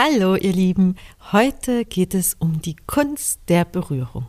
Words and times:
Hallo 0.00 0.36
ihr 0.36 0.52
Lieben, 0.52 0.94
heute 1.32 1.84
geht 1.84 2.14
es 2.14 2.34
um 2.34 2.62
die 2.62 2.76
Kunst 2.86 3.40
der 3.48 3.64
Berührung. 3.64 4.28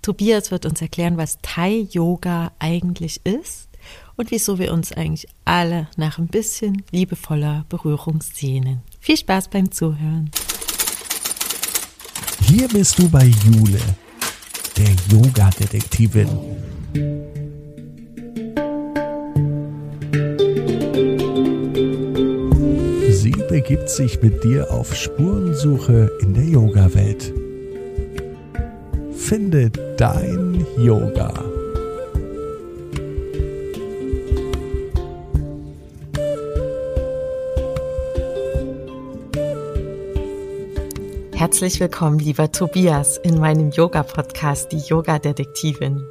Tobias 0.00 0.52
wird 0.52 0.64
uns 0.64 0.80
erklären, 0.80 1.16
was 1.16 1.38
Thai 1.42 1.88
Yoga 1.90 2.52
eigentlich 2.60 3.20
ist 3.24 3.68
und 4.14 4.30
wieso 4.30 4.60
wir 4.60 4.72
uns 4.72 4.92
eigentlich 4.92 5.26
alle 5.44 5.88
nach 5.96 6.18
ein 6.18 6.28
bisschen 6.28 6.84
liebevoller 6.92 7.66
Berührung 7.68 8.22
sehnen. 8.22 8.82
Viel 9.00 9.16
Spaß 9.16 9.48
beim 9.48 9.72
Zuhören. 9.72 10.30
Hier 12.42 12.68
bist 12.68 12.96
du 12.96 13.08
bei 13.10 13.24
Jule, 13.24 13.80
der 14.76 14.94
Yoga-Detektivin. 15.10 16.28
Begibt 23.48 23.88
sich 23.88 24.20
mit 24.22 24.42
dir 24.42 24.72
auf 24.72 24.92
Spurensuche 24.92 26.10
in 26.20 26.34
der 26.34 26.42
Yoga-Welt. 26.42 27.32
Finde 29.12 29.70
dein 29.96 30.66
Yoga. 30.76 31.32
Herzlich 41.34 41.78
willkommen, 41.78 42.18
lieber 42.18 42.50
Tobias, 42.50 43.16
in 43.18 43.38
meinem 43.38 43.70
Yoga-Podcast, 43.70 44.72
die 44.72 44.78
Yoga-Detektivin. 44.78 46.02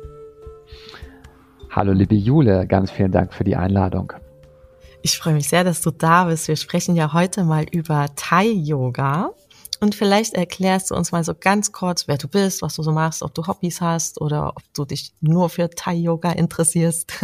Hallo, 1.70 1.92
liebe 1.92 2.16
Jule, 2.16 2.66
ganz 2.66 2.92
vielen 2.92 3.12
Dank 3.12 3.34
für 3.34 3.44
die 3.44 3.58
Einladung. 3.58 4.14
Ich 5.06 5.20
freue 5.20 5.36
mich 5.36 5.50
sehr, 5.50 5.64
dass 5.64 5.82
du 5.82 5.92
da 5.92 6.24
bist. 6.24 6.48
Wir 6.48 6.56
sprechen 6.56 6.96
ja 6.96 7.14
heute 7.14 7.44
mal 7.44 7.64
über 7.72 8.08
Thai-Yoga. 8.16 9.30
Und 9.80 9.94
vielleicht 9.94 10.34
erklärst 10.34 10.90
du 10.90 10.96
uns 10.96 11.12
mal 11.12 11.24
so 11.24 11.36
ganz 11.40 11.72
kurz, 11.72 12.08
wer 12.08 12.18
du 12.18 12.28
bist, 12.28 12.64
was 12.64 12.74
du 12.74 12.82
so 12.82 12.92
machst, 12.92 13.22
ob 13.22 13.32
du 13.36 13.46
Hobbys 13.46 13.82
hast 13.82 14.20
oder 14.20 14.54
ob 14.56 14.64
du 14.74 14.84
dich 14.84 15.14
nur 15.22 15.50
für 15.50 15.70
Thai-Yoga 15.70 16.32
interessierst. 16.32 17.24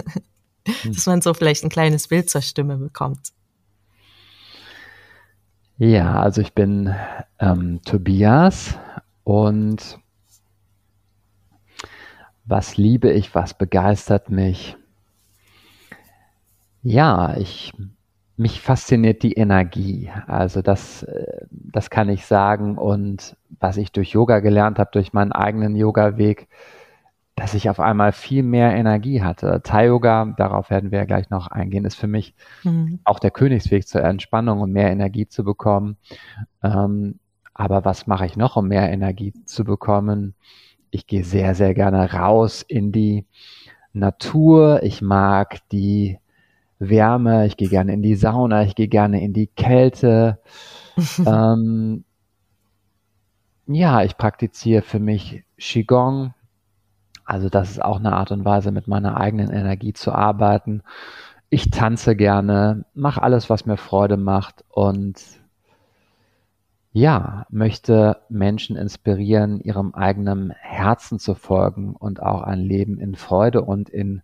Dass 0.85 1.07
man 1.07 1.23
so 1.23 1.33
vielleicht 1.33 1.63
ein 1.63 1.71
kleines 1.71 2.07
Bild 2.07 2.29
zur 2.29 2.43
Stimme 2.43 2.77
bekommt. 2.77 3.29
Ja, 5.79 6.21
also 6.21 6.41
ich 6.41 6.53
bin 6.53 6.95
ähm, 7.39 7.81
Tobias 7.83 8.77
und 9.23 9.97
was 12.45 12.77
liebe 12.77 13.11
ich, 13.11 13.33
was 13.33 13.57
begeistert 13.57 14.29
mich? 14.29 14.77
Ja, 16.83 17.37
ich, 17.37 17.73
mich 18.37 18.61
fasziniert 18.61 19.23
die 19.23 19.33
Energie. 19.33 20.09
Also 20.27 20.61
das, 20.61 21.03
äh, 21.03 21.45
das 21.51 21.89
kann 21.89 22.09
ich 22.09 22.25
sagen. 22.25 22.77
Und 22.77 23.37
was 23.59 23.77
ich 23.77 23.91
durch 23.91 24.09
Yoga 24.09 24.39
gelernt 24.39 24.79
habe, 24.79 24.89
durch 24.91 25.13
meinen 25.13 25.31
eigenen 25.31 25.75
Yoga-Weg, 25.75 26.47
dass 27.35 27.53
ich 27.53 27.69
auf 27.69 27.79
einmal 27.79 28.11
viel 28.11 28.43
mehr 28.43 28.75
Energie 28.75 29.21
hatte. 29.21 29.61
Thai-Yoga, 29.63 30.33
darauf 30.37 30.69
werden 30.69 30.91
wir 30.91 30.99
ja 30.99 31.05
gleich 31.05 31.29
noch 31.29 31.47
eingehen, 31.47 31.85
ist 31.85 31.95
für 31.95 32.07
mich 32.07 32.35
mhm. 32.63 32.99
auch 33.03 33.19
der 33.19 33.31
Königsweg 33.31 33.87
zur 33.87 34.03
Entspannung 34.03 34.59
und 34.59 34.69
um 34.69 34.73
mehr 34.73 34.91
Energie 34.91 35.27
zu 35.27 35.43
bekommen. 35.43 35.97
Ähm, 36.61 37.19
aber 37.53 37.85
was 37.85 38.07
mache 38.07 38.25
ich 38.25 38.37
noch, 38.37 38.57
um 38.57 38.67
mehr 38.67 38.91
Energie 38.91 39.33
zu 39.45 39.63
bekommen? 39.63 40.35
Ich 40.89 41.07
gehe 41.07 41.23
sehr, 41.23 41.55
sehr 41.55 41.73
gerne 41.73 42.11
raus 42.11 42.63
in 42.67 42.91
die 42.91 43.25
Natur. 43.93 44.83
Ich 44.83 45.01
mag 45.01 45.59
die 45.71 46.17
Wärme, 46.81 47.45
ich 47.45 47.57
gehe 47.57 47.69
gerne 47.69 47.93
in 47.93 48.01
die 48.01 48.15
Sauna, 48.15 48.63
ich 48.63 48.75
gehe 48.75 48.87
gerne 48.87 49.23
in 49.23 49.33
die 49.33 49.47
Kälte. 49.47 50.39
ähm, 51.25 52.03
ja, 53.67 54.03
ich 54.03 54.17
praktiziere 54.17 54.81
für 54.81 54.99
mich 54.99 55.43
Qigong. 55.57 56.33
Also 57.23 57.49
das 57.49 57.69
ist 57.69 57.81
auch 57.81 57.99
eine 57.99 58.13
Art 58.13 58.31
und 58.31 58.43
Weise, 58.43 58.71
mit 58.71 58.87
meiner 58.87 59.17
eigenen 59.17 59.51
Energie 59.51 59.93
zu 59.93 60.11
arbeiten. 60.11 60.81
Ich 61.49 61.69
tanze 61.69 62.15
gerne, 62.15 62.85
mache 62.93 63.21
alles, 63.21 63.49
was 63.49 63.65
mir 63.65 63.77
Freude 63.77 64.17
macht 64.17 64.65
und 64.69 65.21
ja, 66.93 67.45
möchte 67.49 68.17
Menschen 68.27 68.75
inspirieren, 68.75 69.61
ihrem 69.61 69.93
eigenen 69.93 70.51
Herzen 70.59 71.19
zu 71.19 71.35
folgen 71.35 71.95
und 71.95 72.21
auch 72.21 72.41
ein 72.41 72.59
Leben 72.59 72.99
in 72.99 73.15
Freude 73.15 73.61
und 73.61 73.89
in 73.89 74.23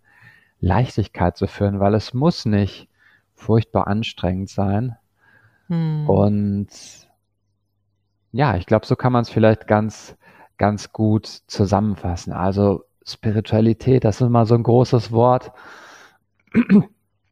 Leichtigkeit 0.60 1.38
zu 1.38 1.48
führen, 1.48 1.80
weil 1.80 1.94
es 1.94 2.14
muss 2.14 2.46
nicht 2.46 2.90
furchtbar 3.36 3.88
anstrengend 3.88 4.50
sein. 4.50 4.98
Hm. 5.68 6.10
Und 6.10 6.70
ja, 8.32 8.56
ich 8.58 8.66
glaube, 8.66 8.86
so 8.86 8.96
kann 8.96 9.14
man 9.14 9.22
es 9.22 9.30
vielleicht 9.30 9.68
ganz, 9.68 10.18
ganz 10.58 10.92
gut 10.92 11.26
zusammenfassen. 11.26 12.34
Also 12.34 12.84
Spiritualität, 13.06 14.04
das 14.04 14.22
ist 14.22 14.30
mal 14.30 14.46
so 14.46 14.56
ein 14.56 14.64
großes 14.64 15.12
Wort. 15.12 15.52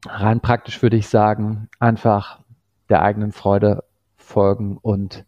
Rein 0.06 0.40
praktisch 0.40 0.82
würde 0.82 0.98
ich 0.98 1.10
sagen, 1.10 1.70
einfach 1.80 2.40
der 2.90 3.02
eigenen 3.02 3.32
Freude 3.32 3.84
folgen 4.16 4.78
und 4.78 5.26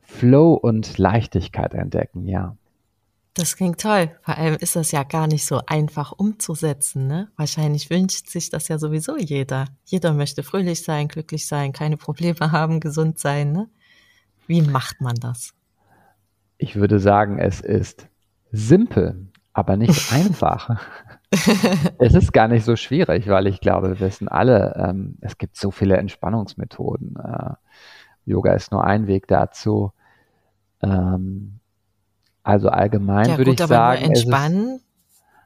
Flow 0.00 0.54
und 0.54 0.98
Leichtigkeit 0.98 1.74
entdecken, 1.74 2.26
ja. 2.26 2.56
Das 3.34 3.56
klingt 3.56 3.80
toll. 3.80 4.10
Vor 4.22 4.36
allem 4.36 4.56
ist 4.56 4.74
das 4.74 4.90
ja 4.90 5.04
gar 5.04 5.26
nicht 5.26 5.46
so 5.46 5.62
einfach 5.66 6.12
umzusetzen. 6.12 7.06
Ne? 7.06 7.28
Wahrscheinlich 7.36 7.88
wünscht 7.88 8.28
sich 8.28 8.50
das 8.50 8.68
ja 8.68 8.78
sowieso 8.78 9.16
jeder. 9.16 9.66
Jeder 9.84 10.12
möchte 10.12 10.42
fröhlich 10.42 10.82
sein, 10.82 11.06
glücklich 11.08 11.46
sein, 11.46 11.72
keine 11.72 11.96
Probleme 11.96 12.38
haben, 12.52 12.80
gesund 12.80 13.18
sein. 13.18 13.52
Ne? 13.52 13.68
Wie 14.46 14.62
macht 14.62 15.00
man 15.00 15.14
das? 15.14 15.54
Ich 16.58 16.76
würde 16.76 16.98
sagen, 16.98 17.38
es 17.38 17.60
ist 17.60 18.08
simpel, 18.50 19.28
aber 19.52 19.76
nicht 19.76 20.12
einfach. 20.12 20.80
es 21.98 22.14
ist 22.14 22.32
gar 22.32 22.48
nicht 22.48 22.64
so 22.64 22.74
schwierig, 22.74 23.28
weil 23.28 23.46
ich 23.46 23.60
glaube, 23.60 23.90
wir 23.90 24.00
wissen 24.00 24.26
alle, 24.26 24.74
ähm, 24.76 25.16
es 25.20 25.38
gibt 25.38 25.56
so 25.56 25.70
viele 25.70 25.96
Entspannungsmethoden. 25.96 27.16
Äh, 27.16 27.54
Yoga 28.24 28.54
ist 28.54 28.72
nur 28.72 28.84
ein 28.84 29.06
Weg 29.06 29.28
dazu. 29.28 29.92
Ähm, 30.82 31.59
also 32.42 32.68
allgemein 32.68 33.28
ja, 33.28 33.38
würde 33.38 33.52
ich 33.52 33.58
sagen. 33.58 34.02
entspannen. 34.02 34.76
Ist, 34.76 34.84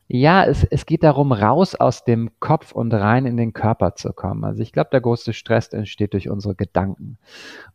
ja, 0.07 0.45
es, 0.45 0.65
es 0.65 0.85
geht 0.85 1.03
darum, 1.03 1.33
raus 1.33 1.75
aus 1.75 2.05
dem 2.05 2.31
Kopf 2.39 2.73
und 2.73 2.93
rein 2.93 3.25
in 3.25 3.39
den 3.39 3.55
Körper 3.55 3.95
zu 3.95 4.13
kommen. 4.13 4.45
Also 4.45 4.63
ich 4.63 4.71
glaube, 4.71 4.91
der 4.93 5.01
größte 5.01 5.33
Stress 5.33 5.69
entsteht 5.69 6.13
durch 6.13 6.29
unsere 6.29 6.55
Gedanken. 6.55 7.17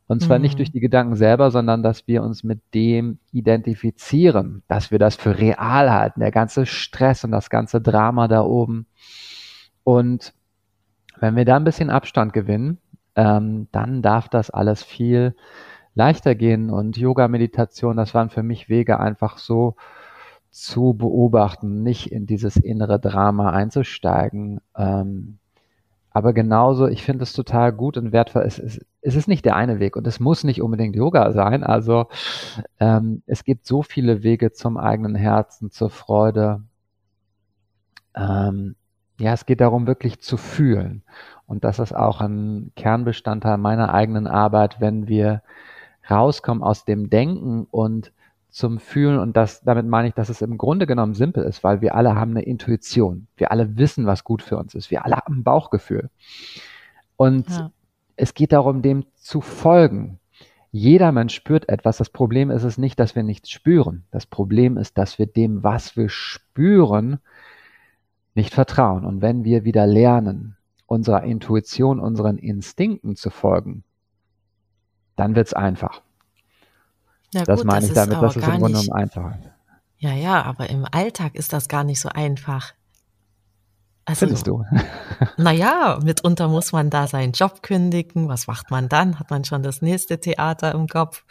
Und 0.06 0.22
zwar 0.22 0.38
mhm. 0.38 0.44
nicht 0.44 0.59
durch 0.59 0.72
die 0.72 0.79
Gedanken 0.79 1.16
selber, 1.16 1.50
sondern 1.50 1.81
dass 1.81 2.08
wir 2.08 2.22
uns 2.22 2.44
mit 2.44 2.62
dem 2.75 3.18
identifizieren, 3.31 4.62
dass 4.68 4.91
wir 4.91 5.00
das 5.00 5.16
für 5.16 5.40
real 5.40 5.91
halten, 5.91 6.19
der 6.19 6.31
ganze 6.31 6.68
Stress 6.68 7.24
und 7.24 7.31
das 7.31 7.50
ganze 7.50 7.81
Drama 7.81 8.28
da 8.28 8.41
oben. 8.41 8.85
Und 9.84 10.34
wenn 11.19 11.35
wir 11.35 11.46
da 11.46 11.56
ein 11.56 11.63
bisschen 11.63 11.90
Abstand 11.90 12.34
gewinnen, 12.34 12.78
ähm, 13.16 13.68
dann 13.72 14.03
darf 14.03 14.29
das 14.29 14.52
alles 14.52 14.84
viel 14.84 15.35
leichter 15.99 16.33
gehen. 16.33 16.69
Und 16.71 16.97
Yoga, 16.97 17.27
Meditation, 17.27 17.97
das 17.97 18.13
waren 18.15 18.29
für 18.29 18.41
mich 18.41 18.69
Wege 18.69 18.99
einfach 18.99 19.37
so 19.37 19.75
zu 20.49 20.93
beobachten, 20.93 21.83
nicht 21.83 22.11
in 22.11 22.25
dieses 22.25 22.55
innere 22.55 22.99
Drama 22.99 23.51
einzusteigen. 23.51 24.61
Ähm, 24.75 25.37
aber 26.11 26.33
genauso, 26.33 26.87
ich 26.87 27.03
finde 27.03 27.23
es 27.23 27.33
total 27.33 27.71
gut 27.73 27.97
und 27.97 28.11
wertvoll. 28.13 28.43
Es, 28.43 28.57
es, 28.57 28.83
es 29.01 29.15
ist 29.15 29.27
nicht 29.27 29.45
der 29.45 29.55
eine 29.57 29.79
Weg 29.79 29.95
und 29.95 30.07
es 30.07 30.19
muss 30.19 30.43
nicht 30.43 30.61
unbedingt 30.61 30.95
Yoga 30.95 31.31
sein. 31.33 31.63
Also 31.63 32.07
ähm, 32.79 33.21
es 33.27 33.43
gibt 33.43 33.67
so 33.67 33.83
viele 33.83 34.23
Wege 34.23 34.51
zum 34.53 34.77
eigenen 34.77 35.16
Herzen, 35.16 35.69
zur 35.69 35.89
Freude. 35.89 36.63
Ähm, 38.16 38.75
ja, 39.19 39.33
es 39.33 39.45
geht 39.45 39.61
darum, 39.61 39.85
wirklich 39.85 40.21
zu 40.21 40.37
fühlen. 40.37 41.03
Und 41.45 41.63
das 41.66 41.77
ist 41.79 41.93
auch 41.93 42.21
ein 42.21 42.71
Kernbestandteil 42.75 43.57
meiner 43.57 43.93
eigenen 43.93 44.27
Arbeit, 44.27 44.79
wenn 44.79 45.07
wir 45.07 45.41
rauskommen 46.09 46.64
aus 46.64 46.85
dem 46.85 47.09
Denken 47.09 47.67
und 47.70 48.11
zum 48.50 48.79
Fühlen 48.79 49.20
und 49.20 49.38
das, 49.38 49.61
damit 49.61 49.85
meine 49.85 50.08
ich, 50.08 50.16
dass 50.16 50.29
es 50.29 50.41
im 50.41 50.58
Grunde 50.58 50.88
genommen 50.88 51.14
simpel 51.14 51.44
ist, 51.44 51.64
weil 51.64 51.82
wir 51.82 51.94
alle 51.96 52.16
haben 52.16 52.32
eine 52.32 52.41
Intuition. 52.41 53.28
Wir 53.38 53.52
alle 53.52 53.78
wissen, 53.78 54.08
was 54.08 54.23
gut 54.23 54.41
für 54.41 54.58
uns 54.58 54.73
ist. 54.73 54.90
Wir 54.90 55.06
alle 55.06 55.17
haben 55.17 55.40
ein 55.40 55.44
Bauchgefühl. 55.44 56.09
Und 57.16 57.47
ja. 57.50 57.72
es 58.16 58.34
geht 58.34 58.52
darum, 58.52 58.82
dem 58.82 59.06
zu 59.16 59.41
folgen. 59.41 60.20
Jeder 60.72 61.11
Mensch 61.11 61.35
spürt 61.35 61.70
etwas. 61.70 61.97
Das 61.97 62.09
Problem 62.09 62.50
ist 62.50 62.64
es 62.64 62.78
nicht, 62.78 63.00
dass 63.00 63.16
wir 63.16 63.23
nichts 63.23 63.52
spüren. 63.52 64.03
Das 64.12 64.26
Problem 64.26 64.78
ist, 64.78 64.97
dass 64.97 65.20
wir 65.20 65.28
dem, 65.28 65.64
was 65.64 65.96
wir 65.96 66.09
spüren, 66.09 67.20
nicht 68.34 68.53
vertrauen. 68.53 69.05
Und 69.05 69.22
wenn 69.22 69.44
wir 69.44 69.64
wieder 69.64 69.85
lernen, 69.85 70.55
unserer 70.85 71.23
Intuition, 71.23 72.00
unseren 72.00 72.38
Instinkten 72.38 73.16
zu 73.16 73.29
folgen, 73.29 73.84
dann 75.19 75.35
wird 75.35 75.47
es 75.47 75.53
einfach. 75.53 76.01
Ja, 77.33 77.43
das 77.43 77.59
gut, 77.59 77.67
meine 77.67 77.81
das 77.81 77.89
ich 77.89 77.95
damit, 77.95 78.21
dass 78.21 78.35
es 78.35 78.43
im 78.43 78.49
Grunde 78.49 78.67
genommen 78.67 78.91
einfach 78.91 79.33
Ja, 79.97 80.13
ja, 80.13 80.41
aber 80.43 80.69
im 80.69 80.85
Alltag 80.89 81.35
ist 81.35 81.53
das 81.53 81.67
gar 81.67 81.83
nicht 81.83 81.99
so 81.99 82.09
einfach. 82.09 82.73
Also, 84.05 84.25
Findest 84.25 84.47
du? 84.47 84.66
Naja, 85.37 85.99
mitunter 86.03 86.47
muss 86.47 86.71
man 86.71 86.89
da 86.89 87.05
seinen 87.05 87.33
Job 87.33 87.61
kündigen. 87.61 88.29
Was 88.29 88.47
macht 88.47 88.71
man 88.71 88.89
dann? 88.89 89.19
Hat 89.19 89.29
man 89.29 89.43
schon 89.43 89.61
das 89.61 89.81
nächste 89.81 90.19
Theater 90.19 90.73
im 90.73 90.87
Kopf? 90.87 91.25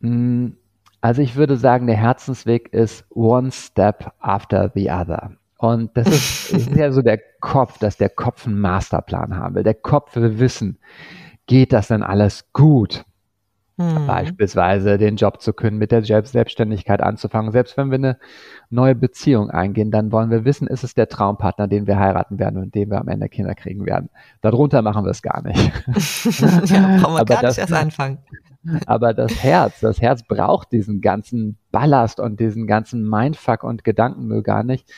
Hm, 0.00 0.56
also 1.00 1.22
ich 1.22 1.36
würde 1.36 1.56
sagen, 1.56 1.86
der 1.86 1.96
Herzensweg 1.96 2.72
ist 2.72 3.06
one 3.10 3.52
step 3.52 4.12
after 4.20 4.70
the 4.74 4.90
other. 4.90 5.32
Und 5.56 5.96
das 5.96 6.08
ist, 6.08 6.50
ist 6.52 6.70
ja 6.74 6.92
so 6.92 7.00
der 7.00 7.20
Kopf, 7.40 7.78
dass 7.78 7.96
der 7.96 8.10
Kopf 8.10 8.46
einen 8.46 8.60
Masterplan 8.60 9.36
haben 9.36 9.54
will. 9.54 9.62
Der 9.62 9.74
Kopf 9.74 10.16
will 10.16 10.38
wissen, 10.38 10.78
geht 11.46 11.72
das 11.72 11.88
denn 11.88 12.02
alles 12.02 12.52
gut? 12.52 13.04
Hm. 13.76 14.06
Beispielsweise 14.06 14.98
den 14.98 15.16
Job 15.16 15.42
zu 15.42 15.52
können, 15.52 15.78
mit 15.78 15.90
der 15.90 16.04
Selbstständigkeit 16.04 17.02
anzufangen. 17.02 17.50
Selbst 17.50 17.76
wenn 17.76 17.90
wir 17.90 17.96
eine 17.96 18.18
neue 18.70 18.94
Beziehung 18.94 19.50
eingehen, 19.50 19.90
dann 19.90 20.12
wollen 20.12 20.30
wir 20.30 20.44
wissen, 20.44 20.68
ist 20.68 20.84
es 20.84 20.94
der 20.94 21.08
Traumpartner, 21.08 21.66
den 21.66 21.88
wir 21.88 21.98
heiraten 21.98 22.38
werden 22.38 22.62
und 22.62 22.76
den 22.76 22.90
wir 22.90 23.00
am 23.00 23.08
Ende 23.08 23.28
Kinder 23.28 23.56
kriegen 23.56 23.84
werden. 23.84 24.10
Darunter 24.42 24.80
machen 24.82 25.04
wir 25.04 25.10
es 25.10 25.22
gar 25.22 25.42
nicht. 25.42 25.58
ja, 26.70 26.98
brauchen 27.00 27.14
wir 27.14 27.20
aber 27.20 27.24
gar 27.24 27.42
das, 27.42 27.56
nicht 27.56 27.70
erst 27.70 27.72
anfangen. 27.72 28.18
Aber 28.86 29.12
das 29.12 29.42
Herz, 29.42 29.80
das 29.80 30.00
Herz 30.00 30.22
braucht 30.22 30.72
diesen 30.72 31.02
ganzen 31.02 31.58
Ballast 31.70 32.18
und 32.18 32.40
diesen 32.40 32.66
ganzen 32.66 33.06
Mindfuck 33.06 33.62
und 33.62 33.84
Gedankenmüll 33.84 34.42
gar 34.42 34.62
nicht, 34.62 34.90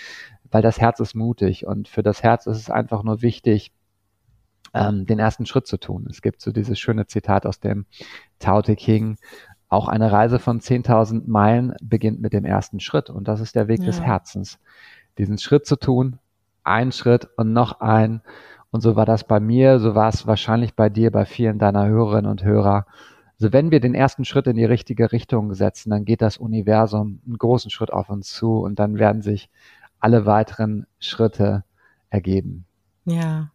weil 0.52 0.62
das 0.62 0.80
Herz 0.80 1.00
ist 1.00 1.16
mutig 1.16 1.66
und 1.66 1.88
für 1.88 2.04
das 2.04 2.22
Herz 2.22 2.46
ist 2.46 2.58
es 2.58 2.70
einfach 2.70 3.02
nur 3.02 3.22
wichtig, 3.22 3.72
ähm, 4.76 5.06
den 5.06 5.18
ersten 5.18 5.46
Schritt 5.46 5.66
zu 5.66 5.78
tun. 5.78 6.06
Es 6.10 6.22
gibt 6.22 6.40
so 6.40 6.52
dieses 6.52 6.78
schöne 6.78 7.06
Zitat 7.06 7.46
aus 7.46 7.60
dem 7.60 7.86
Tao 8.38 8.62
Te 8.62 8.76
King, 8.76 9.16
auch 9.68 9.88
eine 9.88 10.12
Reise 10.12 10.38
von 10.38 10.60
10.000 10.60 11.22
Meilen 11.26 11.74
beginnt 11.82 12.20
mit 12.20 12.32
dem 12.32 12.44
ersten 12.44 12.80
Schritt 12.80 13.10
und 13.10 13.26
das 13.26 13.40
ist 13.40 13.54
der 13.56 13.68
Weg 13.68 13.80
ja. 13.80 13.86
des 13.86 14.00
Herzens. 14.00 14.58
Diesen 15.18 15.38
Schritt 15.38 15.66
zu 15.66 15.76
tun, 15.76 16.18
ein 16.62 16.92
Schritt 16.92 17.28
und 17.36 17.52
noch 17.52 17.80
ein 17.80 18.22
und 18.70 18.80
so 18.80 18.96
war 18.96 19.06
das 19.06 19.24
bei 19.24 19.40
mir, 19.40 19.78
so 19.78 19.94
war 19.94 20.08
es 20.08 20.26
wahrscheinlich 20.26 20.74
bei 20.74 20.88
dir, 20.88 21.10
bei 21.10 21.24
vielen 21.24 21.58
deiner 21.58 21.86
Hörerinnen 21.86 22.30
und 22.30 22.44
Hörer. 22.44 22.86
Also 23.38 23.52
wenn 23.52 23.70
wir 23.70 23.80
den 23.80 23.94
ersten 23.94 24.24
Schritt 24.24 24.46
in 24.46 24.56
die 24.56 24.64
richtige 24.64 25.12
Richtung 25.12 25.54
setzen, 25.54 25.90
dann 25.90 26.04
geht 26.04 26.22
das 26.22 26.38
Universum 26.38 27.20
einen 27.26 27.38
großen 27.38 27.70
Schritt 27.70 27.92
auf 27.92 28.08
uns 28.08 28.32
zu 28.32 28.58
und 28.60 28.78
dann 28.78 28.98
werden 28.98 29.22
sich 29.22 29.50
alle 29.98 30.26
weiteren 30.26 30.86
Schritte 30.98 31.64
ergeben. 32.10 32.66
Ja, 33.04 33.50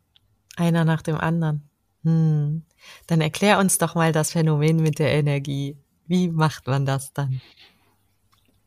einer 0.56 0.86
nach 0.86 1.01
dem 1.01 1.15
anderen. 1.15 1.69
Hm. 2.03 2.63
Dann 3.07 3.21
erklär 3.21 3.59
uns 3.59 3.77
doch 3.77 3.95
mal 3.95 4.12
das 4.12 4.31
Phänomen 4.31 4.77
mit 4.77 5.00
der 5.00 5.12
Energie. 5.12 5.77
Wie 6.07 6.30
macht 6.30 6.68
man 6.68 6.86
das 6.86 7.13
dann? 7.13 7.42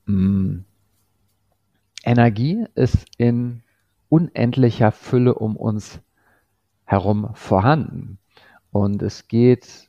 Hm. 0.06 0.64
Energie 2.04 2.64
ist 2.74 3.06
in 3.16 3.62
unendlicher 4.08 4.92
Fülle 4.92 5.34
um 5.34 5.56
uns 5.56 6.00
herum 6.84 7.30
vorhanden. 7.34 8.18
Und 8.70 9.02
es 9.02 9.28
geht 9.28 9.88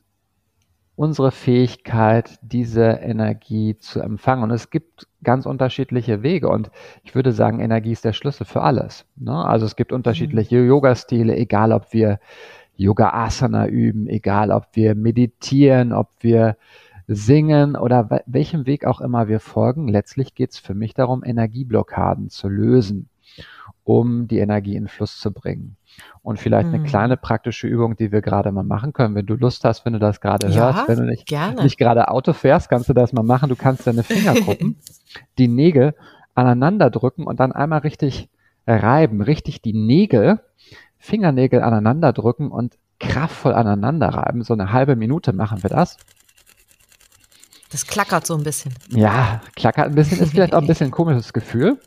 unsere 0.96 1.32
Fähigkeit, 1.32 2.40
diese 2.42 2.86
Energie 2.86 3.78
zu 3.78 4.00
empfangen. 4.00 4.44
Und 4.44 4.52
es 4.52 4.70
gibt 4.70 5.08
ganz 5.26 5.46
unterschiedliche 5.46 6.24
Wege. 6.24 6.48
Und 6.48 6.72
ich 7.04 7.14
würde 7.14 7.34
sagen, 7.34 7.60
Energie 7.60 7.92
ist 7.92 8.06
der 8.06 8.14
Schlüssel 8.14 8.46
für 8.46 8.62
alles. 8.62 9.06
Ne? 9.18 9.34
Also 9.34 9.66
es 9.66 9.76
gibt 9.76 9.92
unterschiedliche 9.92 10.58
mhm. 10.58 10.70
Yoga-Stile, 10.70 11.36
egal 11.36 11.74
ob 11.74 11.92
wir 11.92 12.20
Yoga 12.78 13.10
Asana 13.10 13.68
üben, 13.68 14.08
egal 14.08 14.52
ob 14.52 14.68
wir 14.74 14.96
meditieren, 14.96 15.92
ob 15.92 16.10
wir 16.22 16.56
singen 17.08 17.76
oder 17.76 18.22
welchem 18.26 18.66
Weg 18.66 18.86
auch 18.86 19.02
immer 19.02 19.28
wir 19.28 19.40
folgen. 19.40 19.88
Letztlich 19.88 20.34
geht 20.34 20.52
es 20.52 20.60
für 20.60 20.74
mich 20.74 20.94
darum, 20.94 21.24
Energieblockaden 21.24 22.30
zu 22.30 22.48
lösen, 22.48 23.10
um 23.84 24.28
die 24.28 24.40
Energie 24.40 24.76
in 24.76 24.88
Fluss 24.88 25.20
zu 25.20 25.32
bringen. 25.32 25.78
Und 26.22 26.40
vielleicht 26.40 26.68
eine 26.68 26.80
mhm. 26.80 26.86
kleine 26.86 27.18
praktische 27.18 27.68
Übung, 27.68 27.96
die 27.96 28.12
wir 28.12 28.22
gerade 28.22 28.52
mal 28.52 28.64
machen 28.64 28.94
können. 28.94 29.16
Wenn 29.16 29.28
du 29.28 29.36
Lust 29.36 29.64
hast, 29.64 29.86
wenn 29.86 29.94
du 29.94 30.00
das 30.00 30.20
gerade 30.20 30.48
ja, 30.48 30.74
hörst, 30.74 30.90
wenn 30.90 30.98
du 30.98 31.06
nicht, 31.06 31.32
nicht 31.62 31.78
gerade 31.78 32.10
Auto 32.10 32.34
fährst, 32.34 32.70
kannst 32.70 32.90
du 32.90 32.94
das 32.94 33.14
mal 33.14 33.24
machen. 33.24 33.48
Du 33.48 33.56
kannst 33.56 33.88
deine 33.88 34.04
Fingerkuppen, 34.04 34.78
die 35.38 35.48
Nägel 35.48 35.94
aneinander 36.34 36.90
drücken 36.90 37.26
und 37.26 37.40
dann 37.40 37.52
einmal 37.52 37.80
richtig 37.80 38.30
reiben, 38.68 39.22
richtig 39.22 39.62
die 39.62 39.74
Nägel, 39.74 40.40
Fingernägel 40.98 41.62
aneinander 41.62 42.12
drücken 42.12 42.50
und 42.50 42.78
kraftvoll 43.00 43.54
aneinander 43.54 44.10
reiben. 44.10 44.44
So 44.44 44.54
eine 44.54 44.72
halbe 44.72 44.96
Minute 44.96 45.32
machen 45.32 45.64
wir 45.64 45.70
das. 45.70 45.98
Das 47.70 47.86
klackert 47.86 48.26
so 48.26 48.36
ein 48.36 48.44
bisschen. 48.44 48.74
Ja, 48.90 49.42
klackert 49.56 49.88
ein 49.88 49.96
bisschen, 49.96 50.20
ist 50.20 50.32
vielleicht 50.32 50.56
auch 50.56 50.62
ein 50.62 50.68
bisschen 50.68 50.88
ein 50.88 50.92
komisches 50.92 51.34
Gefühl. 51.34 51.80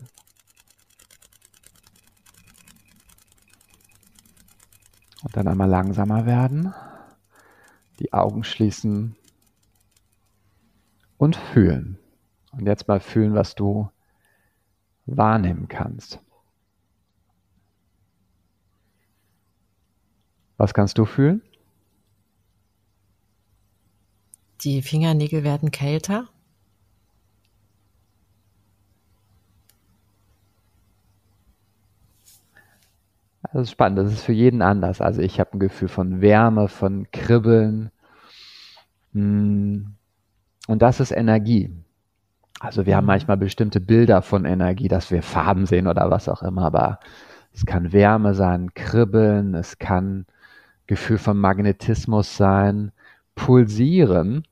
Und 5.23 5.37
dann 5.37 5.49
einmal 5.49 5.69
langsamer 5.69 6.27
werden, 6.27 6.73
die 7.99 8.13
Augen 8.13 8.45
schließen 8.45 9.17
und 11.17 11.37
fühlen. 11.37 11.99
Und 12.53 12.67
jetzt 12.67 12.89
mal 12.89 13.01
fühlen, 13.01 13.35
was 13.35 13.55
du 13.55 13.91
wahrnehmen 15.07 15.69
kannst. 15.69 16.21
Was 20.57 20.75
kannst 20.75 20.99
du 20.99 21.05
fühlen? 21.05 21.43
Die 24.63 24.83
Fingernägel 24.83 25.45
werden 25.45 25.71
kälter. 25.71 26.29
Das 33.53 33.63
ist 33.63 33.71
spannend, 33.71 33.99
das 33.99 34.13
ist 34.13 34.25
für 34.25 34.33
jeden 34.33 34.63
anders. 34.63 35.01
Also 35.01 35.23
ich 35.23 35.41
habe 35.41 35.55
ein 35.55 35.61
Gefühl 35.61 35.89
von 35.89 36.21
Wärme, 36.21 36.69
von 36.69 37.11
Kribbeln. 37.13 37.91
Hm. 39.13 39.95
Und 40.67 40.83
das 40.83 41.01
ist 41.01 41.13
Energie. 41.13 41.73
Also 42.61 42.87
wir 42.87 42.97
haben 42.97 43.05
mhm. 43.05 43.09
manchmal 43.09 43.37
bestimmte 43.37 43.81
Bilder 43.81 44.23
von 44.23 44.45
Energie, 44.45 44.89
dass 44.89 45.11
wir 45.11 45.23
Farben 45.23 45.67
sehen 45.67 45.87
oder 45.87 46.11
was 46.11 46.29
auch 46.29 46.43
immer, 46.43 46.63
aber 46.63 46.99
es 47.53 47.65
kann 47.67 47.93
Wärme 47.93 48.35
sein, 48.35 48.75
Kribbeln, 48.75 49.55
es 49.55 49.79
kann 49.79 50.27
Gefühl 50.87 51.19
von 51.19 51.39
Magnetismus 51.39 52.37
sein, 52.37 52.93
Pulsieren. 53.35 54.45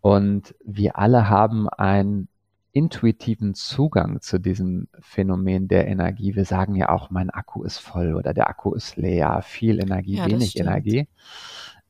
Und 0.00 0.54
wir 0.64 0.98
alle 0.98 1.28
haben 1.28 1.68
ein 1.68 2.28
intuitiven 2.76 3.54
Zugang 3.54 4.20
zu 4.20 4.38
diesem 4.38 4.88
Phänomen 5.00 5.66
der 5.66 5.88
Energie. 5.88 6.36
Wir 6.36 6.44
sagen 6.44 6.74
ja 6.74 6.90
auch, 6.90 7.08
mein 7.08 7.30
Akku 7.30 7.62
ist 7.62 7.78
voll 7.78 8.14
oder 8.14 8.34
der 8.34 8.50
Akku 8.50 8.74
ist 8.74 8.96
leer, 8.96 9.40
viel 9.40 9.80
Energie, 9.80 10.18
ja, 10.18 10.26
wenig 10.26 10.60
Energie. 10.60 11.08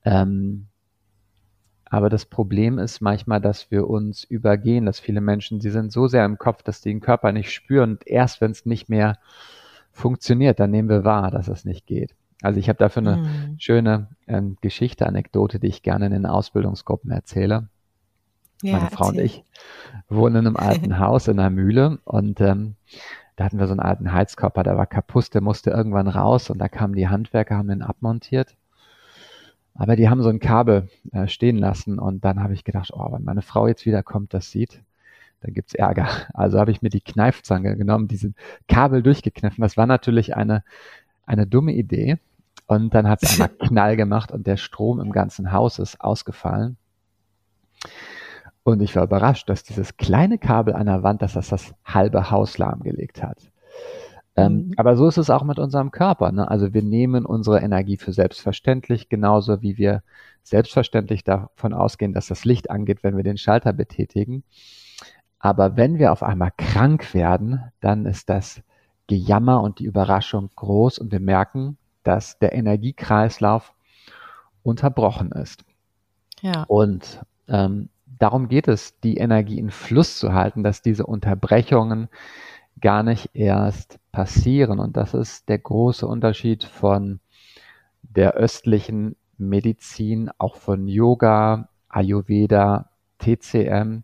Ähm, 0.05 0.69
aber 1.87 2.09
das 2.09 2.25
Problem 2.25 2.79
ist 2.79 3.01
manchmal, 3.01 3.41
dass 3.41 3.73
wir 3.73 3.89
uns 3.91 4.23
übergehen, 4.23 4.87
dass 4.87 5.01
viele 5.01 5.21
Menschen, 5.21 5.61
sie 5.61 5.71
sind 5.71 5.91
so 5.91 6.07
sehr 6.07 6.25
im 6.25 6.39
Kopf, 6.39 6.63
dass 6.63 6.83
sie 6.83 6.91
den 6.91 7.01
Körper 7.01 7.33
nicht 7.33 7.51
spüren. 7.51 7.95
Und 7.95 8.07
erst 8.07 8.41
wenn 8.41 8.53
es 8.53 8.65
nicht 8.65 8.89
mehr 8.89 9.19
funktioniert, 9.91 10.61
dann 10.61 10.71
nehmen 10.71 10.89
wir 10.89 11.03
wahr, 11.03 11.33
dass 11.33 11.49
es 11.49 11.65
nicht 11.65 11.87
geht. 11.87 12.15
Also 12.43 12.61
ich 12.61 12.69
habe 12.69 12.79
dafür 12.79 13.03
eine 13.03 13.17
hm. 13.17 13.57
schöne 13.59 14.07
ähm, 14.29 14.57
Geschichte, 14.61 15.05
Anekdote, 15.05 15.59
die 15.59 15.67
ich 15.67 15.83
gerne 15.83 16.07
in 16.07 16.13
den 16.13 16.27
Ausbildungsgruppen 16.27 17.11
erzähle. 17.11 17.71
Ja, 18.63 18.79
Meine 18.79 18.91
Frau 18.91 19.07
erzähl. 19.07 19.21
und 19.21 19.25
ich 19.25 19.45
wohnen 20.09 20.37
in 20.37 20.47
einem 20.47 20.57
alten 20.57 20.99
Haus 20.99 21.29
in 21.29 21.39
einer 21.39 21.51
Mühle 21.51 21.99
und 22.05 22.41
ähm, 22.41 22.77
da 23.37 23.45
hatten 23.45 23.59
wir 23.59 23.67
so 23.67 23.73
einen 23.73 23.81
alten 23.81 24.13
Heizkörper, 24.13 24.63
der 24.63 24.77
war 24.77 24.87
kaputt, 24.87 25.35
der 25.35 25.43
musste 25.43 25.71
irgendwann 25.71 26.09
raus 26.09 26.49
und 26.51 26.59
da 26.59 26.69
kamen 26.69 26.95
die 26.95 27.09
Handwerker, 27.09 27.57
haben 27.57 27.69
den 27.69 27.83
abmontiert. 27.83 28.57
Aber 29.75 29.95
die 29.95 30.09
haben 30.09 30.23
so 30.23 30.31
ein 30.31 30.41
Kabel 30.41 30.89
äh, 31.13 31.29
stehen 31.29 31.59
lassen 31.59 31.99
und 31.99 32.25
dann 32.25 32.43
habe 32.43 32.55
ich 32.55 32.65
gedacht, 32.65 32.91
oh, 32.95 33.13
wenn 33.13 33.25
meine 33.25 33.43
Frau 33.43 33.67
jetzt 33.67 33.85
wiederkommt, 33.85 34.33
das 34.33 34.51
sieht, 34.51 34.81
dann 35.41 35.53
gibt's 35.53 35.75
Ärger. 35.75 36.09
Also 36.33 36.59
habe 36.59 36.71
ich 36.71 36.81
mir 36.81 36.89
die 36.89 37.03
Kneifzange 37.03 37.77
genommen, 37.77 38.09
diesen 38.09 38.35
Kabel 38.69 39.03
durchgekniffen. 39.03 39.61
Das 39.61 39.77
war 39.77 39.87
natürlich 39.87 40.35
eine, 40.35 40.65
eine 41.27 41.47
dumme 41.47 41.73
Idee. 41.73 42.19
Und 42.67 42.95
dann 42.95 43.07
hat 43.07 43.23
es 43.23 43.39
einmal 43.39 43.51
Knall 43.69 43.97
gemacht 43.97 44.33
und 44.33 44.47
der 44.47 44.57
Strom 44.57 44.99
im 44.99 45.13
ganzen 45.13 45.53
Haus 45.53 45.79
ist 45.79 46.01
ausgefallen. 46.01 46.79
Und 48.67 48.83
ich 48.83 48.97
war 48.97 49.05
überrascht, 49.05 49.49
dass 49.49 49.63
dieses 49.63 49.97
kleine 49.97 50.39
Kabel 50.39 50.75
an 50.75 50.87
der 50.87 51.05
Wand, 51.05 51.23
dass 51.23 51.35
das 51.35 51.51
das 51.51 51.73
halbe 51.85 52.33
Haus 52.33 52.59
lahmgelegt 52.59 53.23
hat. 53.23 53.53
Ähm, 54.35 54.55
mhm. 54.55 54.75
aber 54.77 54.97
so 54.97 55.07
ist 55.07 55.19
es 55.19 55.31
auch 55.31 55.45
mit 55.45 55.61
unserem 55.61 55.93
Körper. 55.93 56.33
Ne? 56.33 56.51
Also 56.51 56.75
wir 56.75 56.83
nehmen 56.83 57.25
unsere 57.25 57.61
Energie 57.61 57.97
für 57.97 58.13
selbstverständlich, 58.13 59.09
genauso 59.09 59.63
wie 59.63 59.79
wir 59.79 60.03
selbstverständlich 60.43 61.23
davon 61.23 61.75
ausgehen, 61.75 62.13
dass 62.13 62.27
das 62.27 62.45
Licht 62.45 62.69
angeht, 62.69 63.05
wenn 63.05 63.17
wir 63.17 63.23
den 63.23 63.39
Schalter 63.39 63.73
betätigen. 63.73 64.43
Aber 65.39 65.77
wenn 65.77 66.01
wir 66.01 66.11
auf 66.11 66.25
einmal 66.25 66.51
krank 66.59 67.15
werden, 67.15 67.61
dann 67.81 68.05
ist 68.05 68.29
das 68.29 68.63
Gejammer 69.07 69.63
und 69.63 69.79
die 69.79 69.85
Überraschung 69.85 70.51
groß 70.57 70.99
und 70.99 71.13
wir 71.13 71.21
merken, 71.21 71.79
dass 72.03 72.41
der 72.41 72.53
Energiekreislauf 72.53 73.75
unterbrochen 74.65 75.31
ist. 75.31 75.65
Ja. 76.43 76.65
Und 76.65 77.21
ähm, 77.47 77.91
darum 78.19 78.49
geht 78.49 78.69
es, 78.69 78.99
die 79.01 79.17
Energie 79.17 79.59
in 79.59 79.71
Fluss 79.71 80.19
zu 80.19 80.33
halten, 80.33 80.63
dass 80.63 80.83
diese 80.83 81.07
Unterbrechungen 81.07 82.09
gar 82.81 83.03
nicht 83.03 83.31
erst 83.35 83.99
passieren. 84.13 84.79
Und 84.79 84.97
das 84.97 85.15
ist 85.15 85.49
der 85.49 85.59
große 85.59 86.07
Unterschied 86.07 86.65
von 86.65 87.21
der 88.03 88.35
östlichen 88.35 89.17
Medizin, 89.39 90.31
auch 90.39 90.57
von 90.57 90.87
Yoga, 90.87 91.69
Ayurveda, 91.89 92.91
TCM, 93.19 94.03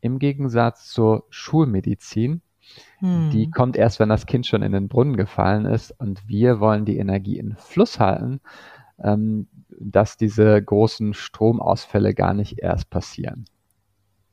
im 0.00 0.18
Gegensatz 0.18 0.90
zur 0.90 1.24
Schulmedizin. 1.30 2.42
Hm. 2.98 3.30
Die 3.30 3.50
kommt 3.50 3.76
erst, 3.76 3.98
wenn 3.98 4.08
das 4.08 4.26
Kind 4.26 4.46
schon 4.46 4.62
in 4.62 4.72
den 4.72 4.88
Brunnen 4.88 5.16
gefallen 5.16 5.64
ist. 5.64 5.92
Und 5.98 6.26
wir 6.28 6.60
wollen 6.60 6.84
die 6.84 6.98
Energie 6.98 7.38
in 7.38 7.56
Fluss 7.56 7.98
halten, 7.98 8.40
ähm, 9.02 9.48
dass 9.80 10.16
diese 10.16 10.62
großen 10.62 11.14
Stromausfälle 11.14 12.14
gar 12.14 12.34
nicht 12.34 12.58
erst 12.58 12.90
passieren. 12.90 13.44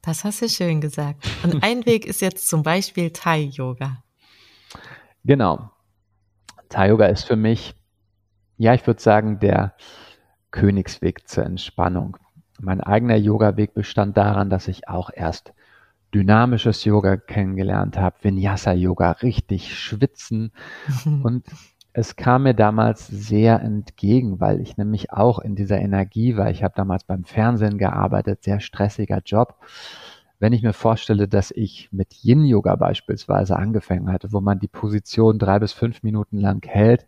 Das 0.02 0.24
hast 0.24 0.42
du 0.42 0.50
schön 0.50 0.82
gesagt. 0.82 1.28
Und 1.44 1.64
ein 1.64 1.86
Weg 1.86 2.06
ist 2.06 2.22
jetzt 2.22 2.48
zum 2.48 2.62
Beispiel 2.64 3.12
Thai-Yoga. 3.12 4.04
Genau. 5.24 5.72
Thai-Yoga 6.70 7.08
ist 7.08 7.24
für 7.24 7.36
mich, 7.36 7.75
ja, 8.58 8.74
ich 8.74 8.86
würde 8.86 9.02
sagen, 9.02 9.40
der 9.40 9.75
Königsweg 10.52 11.28
zur 11.28 11.46
Entspannung. 11.46 12.18
Mein 12.60 12.82
eigener 12.82 13.16
Yoga-Weg 13.16 13.74
bestand 13.74 14.16
daran, 14.16 14.50
dass 14.50 14.68
ich 14.68 14.88
auch 14.88 15.10
erst 15.14 15.54
dynamisches 16.14 16.86
Yoga 16.86 17.18
kennengelernt 17.18 17.98
habe, 17.98 18.16
Vinyasa-Yoga, 18.22 19.12
richtig 19.12 19.78
schwitzen. 19.78 20.52
Und 21.06 21.46
es 21.98 22.18
kam 22.18 22.44
mir 22.44 22.54
damals 22.54 23.08
sehr 23.08 23.62
entgegen, 23.62 24.42
weil 24.42 24.60
ich 24.60 24.75
nämlich 24.75 25.14
auch 25.14 25.40
in 25.40 25.56
dieser 25.56 25.80
Energie 25.80 26.36
war. 26.36 26.50
Ich 26.50 26.62
habe 26.62 26.74
damals 26.75 27.06
beim 27.06 27.24
Fernsehen 27.24 27.78
gearbeitet, 27.78 28.44
sehr 28.44 28.60
stressiger 28.60 29.22
Job. 29.25 29.56
Wenn 30.38 30.52
ich 30.52 30.62
mir 30.62 30.74
vorstelle, 30.74 31.30
dass 31.30 31.52
ich 31.52 31.88
mit 31.94 32.14
Yin-Yoga 32.22 32.75
beispielsweise 32.75 33.56
angefangen 33.56 34.12
hatte, 34.12 34.34
wo 34.34 34.42
man 34.42 34.60
die 34.60 34.68
Position 34.68 35.40
drei 35.40 35.58
bis 35.60 35.72
fünf 35.72 36.04
Minuten 36.04 36.38
lang 36.38 36.66
hält, 36.68 37.08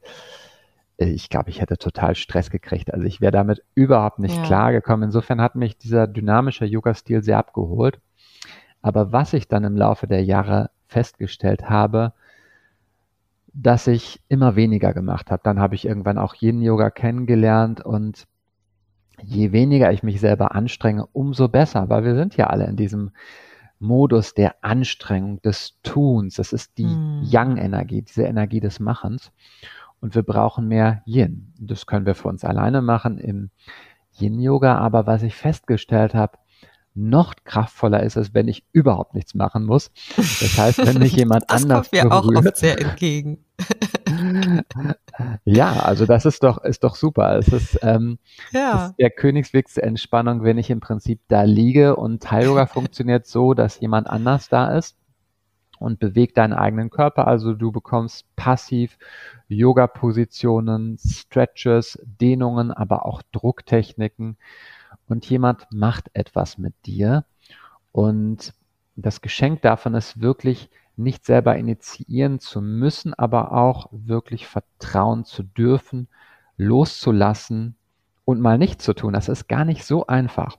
äh, 0.96 1.08
ich 1.10 1.30
glaube, 1.30 1.50
ich 1.50 1.60
hätte 1.60 1.78
total 1.78 2.16
Stress 2.16 2.50
gekriegt. 2.50 2.94
Also 2.94 3.06
ich 3.06 3.20
wäre 3.20 3.34
damit 3.34 3.66
überhaupt 3.76 4.20
nicht 4.20 4.38
ja. 4.38 4.44
klargekommen. 4.44 5.08
Insofern 5.10 5.42
hat 5.42 5.56
mich 5.56 5.78
dieser 5.78 6.08
dynamische 6.08 6.64
Yoga-Stil 6.64 7.24
sehr 7.24 7.40
abgeholt. 7.40 8.00
Aber 8.82 9.12
was 9.12 9.34
ich 9.34 9.50
dann 9.50 9.66
im 9.66 9.76
Laufe 9.76 10.08
der 10.08 10.24
Jahre 10.24 10.70
festgestellt 10.88 11.70
habe, 11.70 12.14
dass 13.60 13.88
ich 13.88 14.22
immer 14.28 14.56
weniger 14.56 14.94
gemacht 14.94 15.32
habe. 15.32 15.42
Dann 15.44 15.60
habe 15.60 15.74
ich 15.74 15.86
irgendwann 15.86 16.20
auch 16.20 16.36
Yin-Yoga 16.36 16.92
kennengelernt 16.92 17.84
und 17.84 18.28
je 19.24 19.52
weniger 19.52 19.92
ich 19.92 20.04
mich 20.04 20.20
selber 20.20 20.54
anstrenge, 20.54 21.08
umso 21.08 21.48
besser, 21.48 21.90
weil 21.90 22.04
wir 22.04 22.16
sind 22.16 22.38
ja 22.38 22.48
alle 22.48 22.66
in 22.66 22.76
diesem 22.76 23.12
Modus 23.80 24.36
der 24.36 24.64
Anstrengung, 24.64 25.42
des 25.42 25.80
Tuns. 25.82 26.36
Das 26.36 26.54
ist 26.54 26.78
die 26.78 26.86
hm. 26.86 27.24
Yang-Energie, 27.24 28.04
diese 28.04 28.24
Energie 28.24 28.60
des 28.60 28.80
Machens. 28.80 29.32
Und 30.02 30.14
wir 30.14 30.24
brauchen 30.24 30.68
mehr 30.68 31.02
Yin. 31.08 31.54
Das 31.60 31.88
können 31.88 32.06
wir 32.06 32.14
für 32.14 32.28
uns 32.28 32.44
alleine 32.46 32.84
machen 32.84 33.18
im 33.18 33.50
Yin-Yoga. 34.20 34.78
Aber 34.78 35.08
was 35.08 35.24
ich 35.24 35.34
festgestellt 35.34 36.14
habe, 36.14 36.38
noch 36.98 37.36
kraftvoller 37.44 38.02
ist 38.04 38.18
es, 38.18 38.34
wenn 38.34 38.48
ich 38.48 38.66
überhaupt 38.72 39.14
nichts 39.14 39.36
machen 39.36 39.66
muss. 39.66 39.92
Das 40.16 40.58
heißt, 40.58 40.86
wenn 40.86 40.98
mich 40.98 41.14
jemand 41.16 41.46
das 41.48 41.64
anders 41.64 41.90
kommt 41.90 42.04
mir 42.04 42.10
berührt, 42.10 42.38
auch 42.38 42.46
oft 42.48 42.58
sehr 42.58 42.80
entgegen. 42.82 43.46
ja, 45.46 45.74
also 45.80 46.06
das 46.06 46.26
ist 46.26 46.44
doch 46.44 46.64
ist 46.64 46.84
doch 46.84 46.96
super. 46.96 47.38
Es 47.38 47.50
ist, 47.50 47.80
ähm, 47.84 48.18
ja. 48.52 48.88
ist 48.88 48.96
der 49.00 49.12
Königsweg 49.12 49.68
zur 49.70 49.84
Entspannung, 49.84 50.44
wenn 50.44 50.58
ich 50.58 50.70
im 50.70 50.80
Prinzip 50.80 51.22
da 51.28 51.44
liege 51.44 51.96
und 51.96 52.24
Thai 52.24 52.46
Yoga 52.46 52.66
funktioniert 52.68 53.28
so, 53.28 53.54
dass 53.54 53.80
jemand 53.80 54.08
anders 54.10 54.50
da 54.50 54.76
ist 54.76 54.98
und 55.80 56.00
bewegt 56.00 56.38
deinen 56.38 56.54
eigenen 56.54 56.90
Körper. 56.90 57.28
Also 57.28 57.54
du 57.54 57.72
bekommst 57.72 58.26
passiv 58.36 58.98
Yoga-Positionen, 59.48 60.98
Stretches, 60.98 62.00
Dehnungen, 62.04 62.72
aber 62.72 63.06
auch 63.06 63.22
Drucktechniken 63.32 64.38
und 65.08 65.26
jemand 65.30 65.68
macht 65.72 66.10
etwas 66.14 66.58
mit 66.58 66.74
dir. 66.86 67.26
Und 67.92 68.54
das 68.96 69.22
Geschenk 69.22 69.62
davon 69.62 69.94
ist 69.94 70.22
wirklich 70.22 70.70
nicht 70.96 71.26
selber 71.26 71.56
initiieren 71.56 72.40
zu 72.40 72.62
müssen, 72.62 73.14
aber 73.14 73.52
auch 73.52 73.90
wirklich 73.92 74.48
vertrauen 74.48 75.26
zu 75.26 75.44
dürfen, 75.44 76.08
loszulassen 76.58 77.76
und 78.26 78.42
mal 78.42 78.58
nicht 78.58 78.82
zu 78.82 78.94
tun. 78.94 79.14
Das 79.14 79.30
ist 79.30 79.48
gar 79.48 79.64
nicht 79.64 79.86
so 79.86 80.08
einfach. 80.08 80.58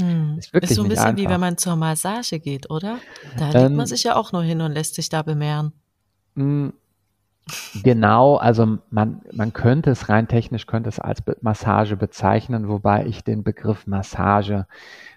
Hm. 0.00 0.38
Ist 0.38 0.52
wirklich 0.52 0.72
ist 0.72 0.76
so 0.76 0.82
ein 0.82 0.88
bisschen 0.88 1.16
wie 1.16 1.28
wenn 1.28 1.40
man 1.40 1.56
zur 1.56 1.76
Massage 1.76 2.40
geht, 2.40 2.70
oder? 2.70 2.98
Da 3.38 3.46
legt 3.50 3.70
ähm, 3.70 3.76
man 3.76 3.86
sich 3.86 4.02
ja 4.02 4.16
auch 4.16 4.32
nur 4.32 4.42
hin 4.42 4.60
und 4.60 4.72
lässt 4.72 4.94
sich 4.94 5.08
da 5.08 5.22
bemehren. 5.22 5.72
Genau, 7.82 8.36
also 8.36 8.78
man, 8.90 9.22
man 9.32 9.52
könnte 9.52 9.90
es 9.90 10.08
rein 10.08 10.28
technisch 10.28 10.66
könnte 10.66 10.88
es 10.88 11.00
als 11.00 11.22
Massage 11.40 11.96
bezeichnen, 11.96 12.68
wobei 12.68 13.06
ich 13.06 13.24
den 13.24 13.42
Begriff 13.42 13.86
Massage 13.86 14.66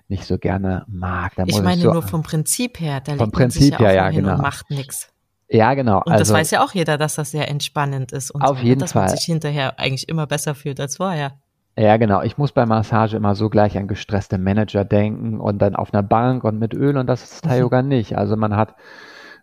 nicht 0.08 0.26
so 0.26 0.38
gerne 0.38 0.86
mag. 0.88 1.34
Da 1.36 1.44
ich 1.46 1.62
meine 1.62 1.78
ich 1.78 1.84
so, 1.84 1.94
nur 1.94 2.04
vom 2.04 2.24
Prinzip 2.24 2.80
her, 2.80 3.02
da 3.02 3.16
vom 3.16 3.32
Prinzip 3.32 3.78
her, 3.80 3.94
ja, 3.94 4.10
genau. 4.10 4.36
und 4.36 4.42
macht 4.42 4.70
nichts. 4.70 5.10
Ja, 5.50 5.74
genau. 5.76 6.02
Und 6.06 6.12
also, 6.12 6.20
das 6.20 6.34
weiß 6.34 6.52
ja 6.52 6.64
auch 6.64 6.74
jeder, 6.74 6.98
dass 6.98 7.16
das 7.16 7.32
sehr 7.32 7.48
entspannend 7.50 8.12
ist 8.12 8.32
und 8.32 8.42
auf 8.42 8.60
so, 8.60 8.66
jeden 8.66 8.80
dass 8.80 8.94
Fall. 8.94 9.04
man 9.04 9.16
sich 9.16 9.26
hinterher 9.26 9.80
eigentlich 9.80 10.10
immer 10.10 10.28
besser 10.28 10.56
fühlt 10.56 10.80
als 10.80 10.98
vorher. 10.98 11.34
Ja, 11.78 11.98
genau. 11.98 12.24
Ich 12.24 12.38
muss 12.38 12.52
bei 12.52 12.66
Massage 12.66 13.16
immer 13.16 13.36
so 13.36 13.50
gleich 13.50 13.78
an 13.78 13.88
gestresste 13.88 14.40
Manager 14.40 14.84
denken 14.84 15.40
und 15.40 15.60
dann 15.60 15.76
auf 15.76 15.94
einer 15.94 16.04
Bank 16.04 16.44
und 16.44 16.58
mit 16.58 16.74
Öl 16.74 16.98
und 16.98 17.08
das 17.08 17.24
ist 17.24 17.44
Thai 17.44 17.60
Yoga 17.60 17.84
nicht. 17.84 18.18
Also 18.18 18.36
man 18.36 18.56
hat 18.56 18.76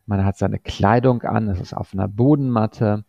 man 0.06 0.24
hat 0.24 0.36
seine 0.36 0.58
Kleidung 0.58 1.22
an, 1.22 1.48
es 1.48 1.60
ist 1.60 1.74
auf 1.74 1.92
einer 1.94 2.08
Bodenmatte. 2.08 3.04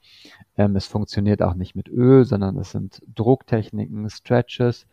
Ähm, 0.58 0.76
es 0.76 0.88
funktioniert 0.88 1.42
auch 1.42 1.54
nicht 1.54 1.76
mit 1.76 1.90
Öl, 1.90 2.26
sondern 2.26 2.58
es 2.58 2.72
sind 2.72 3.02
Drucktechniken, 3.14 4.10
Stretches. 4.10 4.88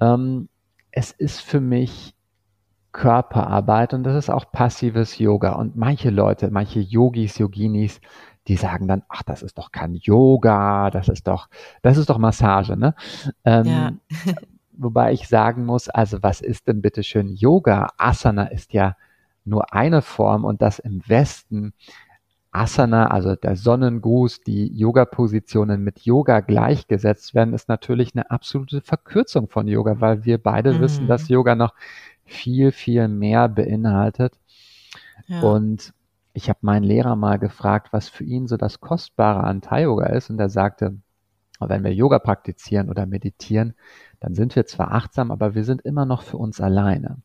Ähm, 0.00 0.48
es 0.90 1.10
ist 1.10 1.40
für 1.40 1.60
mich 1.60 2.14
Körperarbeit 2.92 3.92
und 3.92 4.04
das 4.04 4.14
ist 4.16 4.30
auch 4.30 4.52
passives 4.52 5.18
Yoga. 5.18 5.52
Und 5.52 5.76
manche 5.76 6.10
Leute, 6.10 6.50
manche 6.50 6.80
Yogis, 6.80 7.38
Yoginis, 7.38 8.00
die 8.46 8.56
sagen 8.56 8.86
dann, 8.86 9.02
ach, 9.08 9.22
das 9.22 9.42
ist 9.42 9.58
doch 9.58 9.72
kein 9.72 9.94
Yoga, 9.94 10.90
das 10.90 11.08
ist 11.08 11.26
doch, 11.26 11.48
das 11.82 11.96
ist 11.96 12.08
doch 12.08 12.18
Massage, 12.18 12.76
ne? 12.76 12.94
Ähm, 13.44 13.66
ja. 13.66 13.92
wobei 14.76 15.12
ich 15.12 15.28
sagen 15.28 15.64
muss, 15.64 15.88
also 15.88 16.22
was 16.22 16.40
ist 16.40 16.68
denn 16.68 16.82
bitte 16.82 17.02
schön 17.02 17.28
Yoga? 17.34 17.90
Asana 17.96 18.44
ist 18.46 18.72
ja 18.72 18.96
nur 19.44 19.72
eine 19.72 20.02
Form 20.02 20.44
und 20.44 20.62
das 20.62 20.78
im 20.78 21.02
Westen 21.06 21.74
Asana, 22.54 23.08
also 23.08 23.34
der 23.34 23.56
Sonnengruß, 23.56 24.42
die 24.42 24.68
Yoga-Positionen 24.78 25.82
mit 25.82 26.00
Yoga 26.00 26.38
gleichgesetzt 26.38 27.34
werden, 27.34 27.52
ist 27.52 27.68
natürlich 27.68 28.14
eine 28.14 28.30
absolute 28.30 28.80
Verkürzung 28.80 29.48
von 29.48 29.66
Yoga, 29.66 30.00
weil 30.00 30.24
wir 30.24 30.38
beide 30.38 30.74
mhm. 30.74 30.80
wissen, 30.80 31.08
dass 31.08 31.28
Yoga 31.28 31.56
noch 31.56 31.74
viel, 32.24 32.70
viel 32.70 33.08
mehr 33.08 33.48
beinhaltet. 33.48 34.38
Ja. 35.26 35.40
Und 35.40 35.94
ich 36.32 36.48
habe 36.48 36.60
meinen 36.62 36.84
Lehrer 36.84 37.16
mal 37.16 37.40
gefragt, 37.40 37.88
was 37.92 38.08
für 38.08 38.24
ihn 38.24 38.46
so 38.46 38.56
das 38.56 38.80
Kostbare 38.80 39.42
an 39.42 39.60
Thai-Yoga 39.60 40.06
ist. 40.06 40.30
Und 40.30 40.38
er 40.38 40.48
sagte, 40.48 40.96
wenn 41.58 41.82
wir 41.82 41.92
Yoga 41.92 42.20
praktizieren 42.20 42.88
oder 42.88 43.06
meditieren, 43.06 43.74
dann 44.20 44.34
sind 44.34 44.54
wir 44.54 44.66
zwar 44.66 44.92
achtsam, 44.92 45.32
aber 45.32 45.56
wir 45.56 45.64
sind 45.64 45.82
immer 45.82 46.06
noch 46.06 46.22
für 46.22 46.36
uns 46.36 46.60
alleine. 46.60 47.18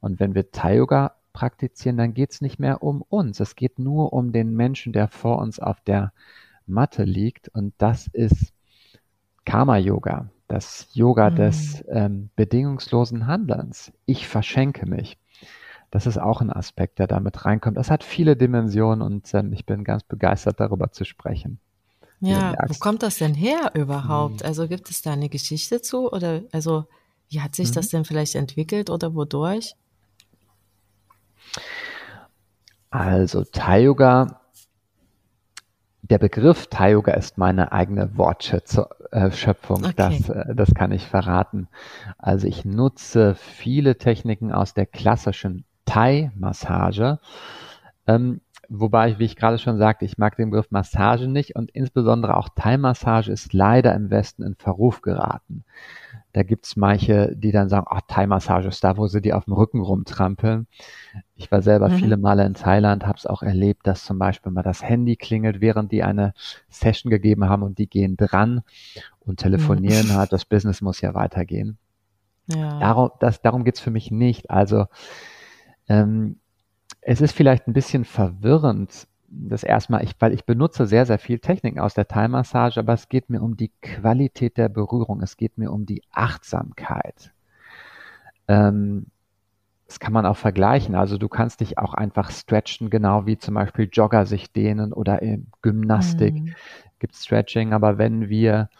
Und 0.00 0.20
wenn 0.20 0.36
wir 0.36 0.52
Thai-Yoga 0.52 1.16
praktizieren, 1.32 1.96
dann 1.96 2.14
geht 2.14 2.32
es 2.32 2.40
nicht 2.40 2.58
mehr 2.58 2.82
um 2.82 3.02
uns. 3.02 3.40
Es 3.40 3.56
geht 3.56 3.78
nur 3.78 4.12
um 4.12 4.32
den 4.32 4.54
Menschen, 4.54 4.92
der 4.92 5.08
vor 5.08 5.38
uns 5.38 5.58
auf 5.58 5.80
der 5.80 6.12
Matte 6.66 7.04
liegt. 7.04 7.48
Und 7.48 7.74
das 7.78 8.08
ist 8.08 8.52
Karma-Yoga, 9.44 10.30
das 10.48 10.88
Yoga 10.92 11.30
mhm. 11.30 11.36
des 11.36 11.84
ähm, 11.88 12.30
bedingungslosen 12.36 13.26
Handelns. 13.26 13.92
Ich 14.06 14.28
verschenke 14.28 14.86
mich. 14.86 15.18
Das 15.90 16.06
ist 16.06 16.18
auch 16.18 16.40
ein 16.40 16.50
Aspekt, 16.50 16.98
der 16.98 17.06
damit 17.06 17.44
reinkommt. 17.44 17.76
Das 17.76 17.90
hat 17.90 18.02
viele 18.02 18.36
Dimensionen 18.36 19.02
und 19.02 19.32
ähm, 19.34 19.52
ich 19.52 19.66
bin 19.66 19.84
ganz 19.84 20.02
begeistert 20.04 20.58
darüber 20.58 20.90
zu 20.90 21.04
sprechen. 21.04 21.60
Ja, 22.20 22.54
wo 22.68 22.74
kommt 22.74 23.02
das 23.02 23.18
denn 23.18 23.34
her 23.34 23.72
überhaupt? 23.74 24.40
Mhm. 24.40 24.46
Also 24.46 24.68
gibt 24.68 24.88
es 24.90 25.02
da 25.02 25.12
eine 25.12 25.28
Geschichte 25.28 25.82
zu 25.82 26.10
oder 26.10 26.42
also 26.52 26.86
wie 27.28 27.40
hat 27.40 27.56
sich 27.56 27.70
mhm. 27.70 27.74
das 27.74 27.88
denn 27.88 28.04
vielleicht 28.04 28.36
entwickelt 28.36 28.90
oder 28.90 29.14
wodurch? 29.14 29.74
Also 32.90 33.44
Thai 33.44 33.84
Yoga, 33.84 34.40
der 36.02 36.18
Begriff 36.18 36.66
Thai 36.66 36.92
Yoga 36.92 37.12
ist 37.14 37.38
meine 37.38 37.72
eigene 37.72 38.16
Wortschöpfung, 38.16 39.84
okay. 39.84 39.92
das, 39.96 40.28
äh, 40.28 40.54
das 40.54 40.74
kann 40.74 40.92
ich 40.92 41.06
verraten. 41.06 41.68
Also 42.18 42.46
ich 42.46 42.64
nutze 42.64 43.34
viele 43.34 43.96
Techniken 43.96 44.52
aus 44.52 44.74
der 44.74 44.86
klassischen 44.86 45.64
Thai-Massage, 45.86 47.18
ähm, 48.06 48.40
wobei, 48.80 49.18
wie 49.18 49.24
ich 49.24 49.36
gerade 49.36 49.58
schon 49.58 49.78
sagte, 49.78 50.04
ich 50.04 50.18
mag 50.18 50.36
den 50.36 50.50
Begriff 50.50 50.70
Massage 50.70 51.28
nicht 51.28 51.56
und 51.56 51.70
insbesondere 51.70 52.36
auch 52.36 52.48
Thai-Massage 52.54 53.30
ist 53.30 53.52
leider 53.52 53.94
im 53.94 54.10
Westen 54.10 54.42
in 54.42 54.54
Verruf 54.54 55.02
geraten. 55.02 55.64
Da 56.32 56.42
gibt's 56.42 56.76
manche, 56.76 57.36
die 57.36 57.52
dann 57.52 57.68
sagen, 57.68 57.86
ach, 57.88 58.00
Thai-Massage 58.08 58.68
ist 58.68 58.82
da, 58.82 58.96
wo 58.96 59.06
sie 59.06 59.20
die 59.20 59.34
auf 59.34 59.44
dem 59.44 59.52
Rücken 59.52 59.80
rumtrampeln. 59.80 60.66
Ich 61.36 61.52
war 61.52 61.60
selber 61.60 61.90
mhm. 61.90 61.96
viele 61.96 62.16
Male 62.16 62.46
in 62.46 62.54
Thailand, 62.54 63.06
habe 63.06 63.18
es 63.18 63.26
auch 63.26 63.42
erlebt, 63.42 63.86
dass 63.86 64.04
zum 64.04 64.18
Beispiel 64.18 64.50
mal 64.50 64.62
das 64.62 64.82
Handy 64.82 65.16
klingelt, 65.16 65.60
während 65.60 65.92
die 65.92 66.02
eine 66.02 66.32
Session 66.70 67.10
gegeben 67.10 67.44
haben 67.44 67.62
und 67.62 67.78
die 67.78 67.88
gehen 67.88 68.16
dran 68.16 68.62
und 69.20 69.40
telefonieren 69.40 70.08
mhm. 70.08 70.14
halt. 70.14 70.32
Das 70.32 70.46
Business 70.46 70.80
muss 70.80 71.02
ja 71.02 71.12
weitergehen. 71.12 71.76
Ja. 72.46 72.78
Darum, 72.78 73.10
das, 73.20 73.42
darum 73.42 73.64
geht's 73.64 73.80
für 73.80 73.90
mich 73.90 74.10
nicht. 74.10 74.50
Also 74.50 74.86
ähm, 75.88 76.36
es 77.02 77.20
ist 77.20 77.32
vielleicht 77.32 77.66
ein 77.66 77.72
bisschen 77.72 78.04
verwirrend, 78.04 79.08
das 79.28 79.64
erstmal, 79.64 80.04
ich, 80.04 80.12
weil 80.18 80.32
ich 80.32 80.44
benutze 80.44 80.86
sehr, 80.86 81.06
sehr 81.06 81.18
viel 81.18 81.38
Techniken 81.38 81.80
aus 81.80 81.94
der 81.94 82.06
Thai-Massage, 82.06 82.78
aber 82.78 82.92
es 82.92 83.08
geht 83.08 83.30
mir 83.30 83.42
um 83.42 83.56
die 83.56 83.72
Qualität 83.80 84.56
der 84.56 84.68
Berührung, 84.68 85.22
es 85.22 85.36
geht 85.36 85.58
mir 85.58 85.72
um 85.72 85.86
die 85.86 86.02
Achtsamkeit. 86.12 87.32
Ähm, 88.46 89.06
das 89.86 90.00
kann 90.00 90.12
man 90.12 90.26
auch 90.26 90.36
vergleichen. 90.36 90.94
Also 90.94 91.18
du 91.18 91.28
kannst 91.28 91.60
dich 91.60 91.76
auch 91.78 91.92
einfach 91.94 92.30
stretchen, 92.30 92.88
genau 92.88 93.26
wie 93.26 93.36
zum 93.36 93.54
Beispiel 93.54 93.88
Jogger 93.90 94.26
sich 94.26 94.52
dehnen 94.52 94.92
oder 94.92 95.20
in 95.22 95.48
Gymnastik 95.60 96.34
mhm. 96.34 96.54
gibt 96.98 97.14
Stretching. 97.14 97.72
Aber 97.72 97.98
wenn 97.98 98.28
wir 98.28 98.70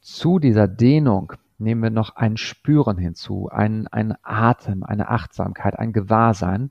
zu 0.00 0.38
dieser 0.38 0.68
Dehnung 0.68 1.32
nehmen 1.60 1.82
wir 1.82 1.90
noch 1.90 2.16
ein 2.16 2.36
Spüren 2.36 2.96
hinzu, 2.96 3.48
ein, 3.50 3.86
ein 3.88 4.14
Atem, 4.22 4.82
eine 4.82 5.08
Achtsamkeit, 5.08 5.78
ein 5.78 5.92
Gewahrsein, 5.92 6.70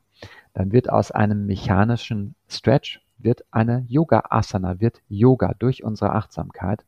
dann 0.54 0.72
wird 0.72 0.90
aus 0.90 1.12
einem 1.12 1.46
mechanischen 1.46 2.36
Stretch 2.48 3.02
wird 3.18 3.44
eine 3.52 3.86
Yoga 3.88 4.24
Asana, 4.30 4.80
wird 4.80 5.02
Yoga 5.10 5.54
durch 5.60 5.84
unsere 5.84 6.14
Achtsamkeit. 6.14 6.86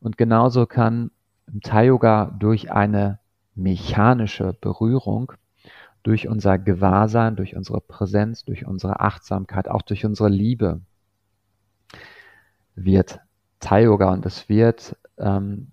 Und 0.00 0.18
genauso 0.18 0.66
kann 0.66 1.10
im 1.46 1.60
Thai 1.60 1.86
Yoga 1.86 2.34
durch 2.38 2.72
eine 2.72 3.20
mechanische 3.54 4.52
Berührung, 4.60 5.32
durch 6.02 6.28
unser 6.28 6.58
Gewahrsein, 6.58 7.36
durch 7.36 7.56
unsere 7.56 7.80
Präsenz, 7.80 8.44
durch 8.44 8.66
unsere 8.66 9.00
Achtsamkeit, 9.00 9.68
auch 9.68 9.82
durch 9.82 10.04
unsere 10.04 10.28
Liebe 10.28 10.80
wird 12.76 13.18
Thai 13.58 13.84
Yoga 13.84 14.12
und 14.12 14.26
es 14.26 14.48
wird 14.48 14.96
ähm, 15.18 15.72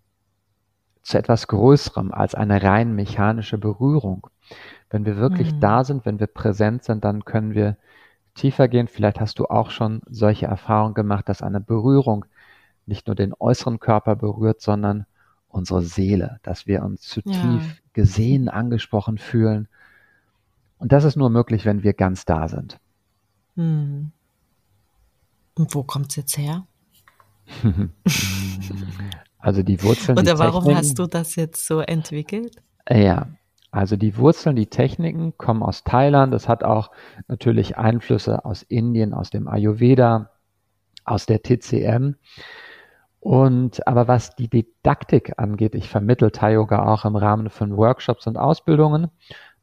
zu 1.03 1.17
etwas 1.17 1.47
Größerem 1.47 2.13
als 2.13 2.33
eine 2.33 2.63
rein 2.63 2.95
mechanische 2.95 3.57
Berührung. 3.57 4.27
Wenn 4.93 5.07
wir 5.07 5.17
wirklich 5.17 5.51
mhm. 5.55 5.59
da 5.59 5.83
sind, 5.83 6.05
wenn 6.05 6.19
wir 6.19 6.27
präsent 6.27 6.83
sind, 6.83 7.03
dann 7.03 7.25
können 7.25 7.55
wir 7.55 7.77
tiefer 8.35 8.67
gehen. 8.67 8.87
Vielleicht 8.87 9.19
hast 9.19 9.39
du 9.39 9.45
auch 9.47 9.71
schon 9.71 10.01
solche 10.05 10.45
Erfahrungen 10.45 10.93
gemacht, 10.93 11.27
dass 11.27 11.41
eine 11.41 11.59
Berührung 11.59 12.25
nicht 12.85 13.07
nur 13.07 13.15
den 13.15 13.33
äußeren 13.33 13.79
Körper 13.79 14.15
berührt, 14.15 14.61
sondern 14.61 15.07
unsere 15.47 15.81
Seele, 15.81 16.39
dass 16.43 16.67
wir 16.67 16.83
uns 16.83 17.01
zutiefst 17.01 17.39
ja. 17.39 17.75
gesehen, 17.93 18.49
angesprochen 18.49 19.17
fühlen. 19.17 19.67
Und 20.77 20.91
das 20.91 21.05
ist 21.05 21.15
nur 21.15 21.31
möglich, 21.31 21.65
wenn 21.65 21.81
wir 21.81 21.93
ganz 21.93 22.25
da 22.25 22.47
sind. 22.47 22.79
Mhm. 23.55 24.11
Und 25.55 25.73
wo 25.73 25.81
kommt 25.81 26.11
es 26.11 26.17
jetzt 26.17 26.37
her? 26.37 26.67
also 29.39 29.63
die 29.63 29.81
Wurzeln. 29.81 30.19
Oder 30.19 30.37
warum 30.37 30.65
Techniken, 30.65 30.77
hast 30.77 30.99
du 30.99 31.07
das 31.07 31.35
jetzt 31.35 31.65
so 31.65 31.79
entwickelt? 31.79 32.61
Ja, 32.87 33.27
also 33.73 33.95
die 33.95 34.17
Wurzeln, 34.17 34.55
die 34.55 34.67
Techniken 34.67 35.35
kommen 35.35 35.63
aus 35.63 35.83
Thailand. 35.83 36.31
Es 36.35 36.47
hat 36.47 36.63
auch 36.63 36.91
natürlich 37.27 37.75
Einflüsse 37.75 38.45
aus 38.45 38.61
Indien, 38.61 39.15
aus 39.15 39.31
dem 39.31 39.47
Ayurveda, 39.47 40.29
aus 41.05 41.25
der 41.25 41.41
TCM. 41.41 42.13
Und 43.19 43.87
aber 43.87 44.07
was 44.07 44.35
die 44.35 44.47
Didaktik 44.47 45.39
angeht, 45.39 45.73
ich 45.73 45.89
vermittle 45.89 46.31
Thai 46.31 46.53
Yoga 46.53 46.85
auch 46.85 47.03
im 47.03 47.15
Rahmen 47.15 47.49
von 47.49 47.75
Workshops 47.75 48.27
und 48.27 48.37
Ausbildungen. 48.37 49.09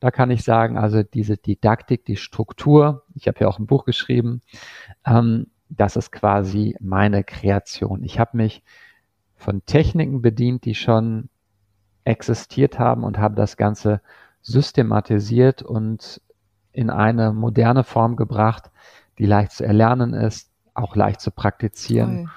Da 0.01 0.11
kann 0.11 0.33
ich 0.33 0.43
sagen, 0.43 0.77
also 0.77 1.05
diese 1.05 1.37
Didaktik, 1.37 2.05
die 2.05 2.17
Struktur, 2.17 3.05
ich 3.15 3.29
habe 3.29 3.39
ja 3.39 3.47
auch 3.47 3.61
ein 3.61 3.69
Buch 3.69 3.85
geschrieben, 3.85 4.41
ähm, 5.07 5.53
das 5.69 5.95
ist 5.95 6.11
quasi 6.11 6.75
meine 6.81 7.23
Kreation. 7.23 8.03
Ich 8.03 8.19
habe 8.19 8.37
mich 8.37 8.65
von 9.37 9.65
Techniken 9.67 10.21
bedient, 10.21 10.65
die 10.65 10.75
schon 10.75 11.30
existiert 12.11 12.79
haben 12.79 13.05
und 13.05 13.19
habe 13.19 13.35
das 13.35 13.57
Ganze 13.57 14.01
systematisiert 14.43 15.63
und 15.63 16.21
in 16.73 16.91
eine 16.91 17.33
moderne 17.33 17.85
Form 17.85 18.17
gebracht, 18.17 18.71
die 19.19 19.27
leicht 19.27 19.53
zu 19.53 19.65
erlernen 19.65 20.15
ist, 20.15 20.51
auch 20.75 20.97
leicht 20.97 21.21
zu 21.21 21.31
praktizieren. 21.31 22.21
Cool. 22.21 22.31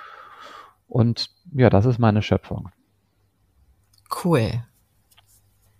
Und 0.88 1.30
ja, 1.54 1.70
das 1.70 1.86
ist 1.86 2.00
meine 2.00 2.22
Schöpfung. 2.22 2.70
Cool. 4.24 4.64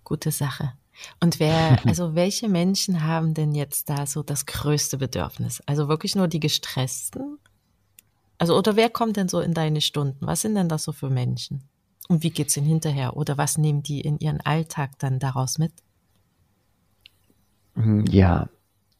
Gute 0.02 0.30
Sache. 0.30 0.72
Und 1.20 1.40
wer, 1.40 1.78
also 1.86 2.14
welche 2.14 2.48
Menschen 2.48 3.04
haben 3.04 3.34
denn 3.34 3.54
jetzt 3.54 3.90
da 3.90 4.06
so 4.06 4.22
das 4.22 4.46
größte 4.46 4.98
Bedürfnis? 4.98 5.62
Also 5.66 5.88
wirklich 5.88 6.14
nur 6.16 6.28
die 6.28 6.40
gestressten? 6.40 7.38
Also, 8.38 8.56
oder 8.58 8.76
wer 8.76 8.90
kommt 8.90 9.16
denn 9.16 9.28
so 9.28 9.40
in 9.40 9.54
deine 9.54 9.80
Stunden? 9.80 10.26
Was 10.26 10.42
sind 10.42 10.54
denn 10.56 10.68
das 10.68 10.84
so 10.84 10.92
für 10.92 11.08
Menschen? 11.08 11.62
Und 12.08 12.22
wie 12.22 12.30
geht's 12.30 12.56
ihnen 12.56 12.66
hinterher? 12.66 13.16
Oder 13.16 13.38
was 13.38 13.58
nehmen 13.58 13.82
die 13.82 14.00
in 14.00 14.18
ihren 14.18 14.40
Alltag 14.40 14.98
dann 14.98 15.18
daraus 15.18 15.58
mit? 15.58 15.72
Hm, 17.74 18.04
ja, 18.06 18.48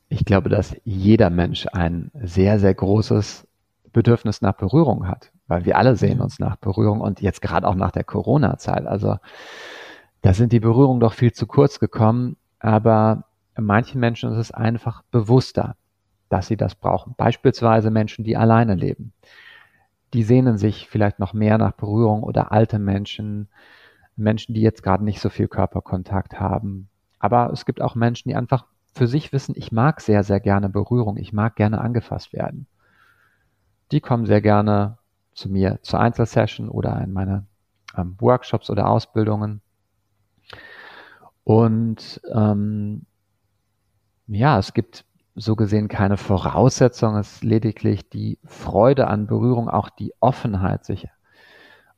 ich 0.09 0.25
glaube, 0.25 0.49
dass 0.49 0.77
jeder 0.85 1.31
Mensch 1.31 1.67
ein 1.73 2.11
sehr, 2.15 2.59
sehr 2.59 2.75
großes 2.75 3.47
Bedürfnis 3.93 4.41
nach 4.43 4.55
Berührung 4.55 5.07
hat, 5.07 5.33
weil 5.47 5.65
wir 5.65 5.77
alle 5.77 5.97
sehen 5.97 6.21
uns 6.21 6.39
nach 6.39 6.57
Berührung 6.57 7.01
und 7.01 7.21
jetzt 7.21 7.43
gerade 7.43 7.67
auch 7.69 7.75
nach 7.75 7.93
der 7.93 8.05
Corona-Zeit. 8.05 8.87
Also 8.87 9.17
da 10.23 10.35
sind 10.35 10.53
die 10.53 10.61
Berührungen 10.61 11.01
doch 11.01 11.13
viel 11.13 11.33
zu 11.33 11.47
kurz 11.47 11.79
gekommen, 11.79 12.37
aber 12.59 13.25
manchen 13.57 14.01
Menschen 14.01 14.33
ist 14.33 14.39
es 14.39 14.51
einfach 14.51 15.03
bewusster, 15.11 15.77
dass 16.29 16.49
sie 16.49 16.57
das 16.57 16.75
brauchen. 16.75 17.15
Beispielsweise 17.17 17.91
Menschen, 17.91 18.25
die 18.25 18.37
alleine 18.37 18.75
leben 18.75 19.13
die 20.15 20.23
sehnen 20.23 20.57
sich 20.57 20.89
vielleicht 20.89 21.19
noch 21.19 21.33
mehr 21.35 21.59
nach 21.59 21.73
Berührung 21.73 22.23
oder 22.23 22.53
alte 22.53 22.79
Menschen, 22.79 23.49
Menschen, 24.17 24.55
die 24.55 24.63
jetzt 24.63 24.85
gerade 24.85 25.05
nicht 25.05 25.21
so 25.21 25.29
viel 25.29 25.49
Körperkontakt 25.49 26.39
haben. 26.39 26.89
Aber 27.19 27.51
es 27.53 27.67
gibt 27.67 27.83
auch 27.83 27.97
Menschen, 27.97 28.29
die 28.29 28.37
einfach 28.37 28.65
für 28.95 29.09
sich 29.09 29.33
wissen, 29.33 29.55
ich 29.59 29.73
mag 29.73 30.01
sehr, 30.01 30.23
sehr 30.23 30.39
gerne 30.39 30.69
Berührung, 30.69 31.17
ich 31.17 31.33
mag 31.33 31.57
gerne 31.57 31.81
angefasst 31.81 32.33
werden. 32.33 32.69
Die 33.91 34.01
kommen 34.01 34.25
sehr 34.25 34.41
gerne 34.41 34.99
zu 35.35 35.49
mir 35.49 35.81
zur 35.83 35.99
Einzelsession 35.99 36.69
oder 36.69 37.01
in 37.01 37.13
meine 37.13 37.45
ähm, 37.97 38.15
Workshops 38.21 38.71
oder 38.71 38.89
Ausbildungen. 38.89 39.63
Und 41.43 42.21
ähm, 42.33 43.05
ja, 44.29 44.59
es 44.61 44.73
gibt 44.75 45.05
so 45.35 45.57
gesehen 45.57 45.89
keine 45.89 46.17
Voraussetzung, 46.17 47.17
es 47.17 47.37
ist 47.37 47.45
lediglich 47.45 48.09
die 48.09 48.39
Freude 48.45 49.09
an 49.09 49.27
Berührung, 49.27 49.69
auch 49.69 49.91
die 49.91 50.13
Offenheit, 50.21 50.85
sich 50.85 51.09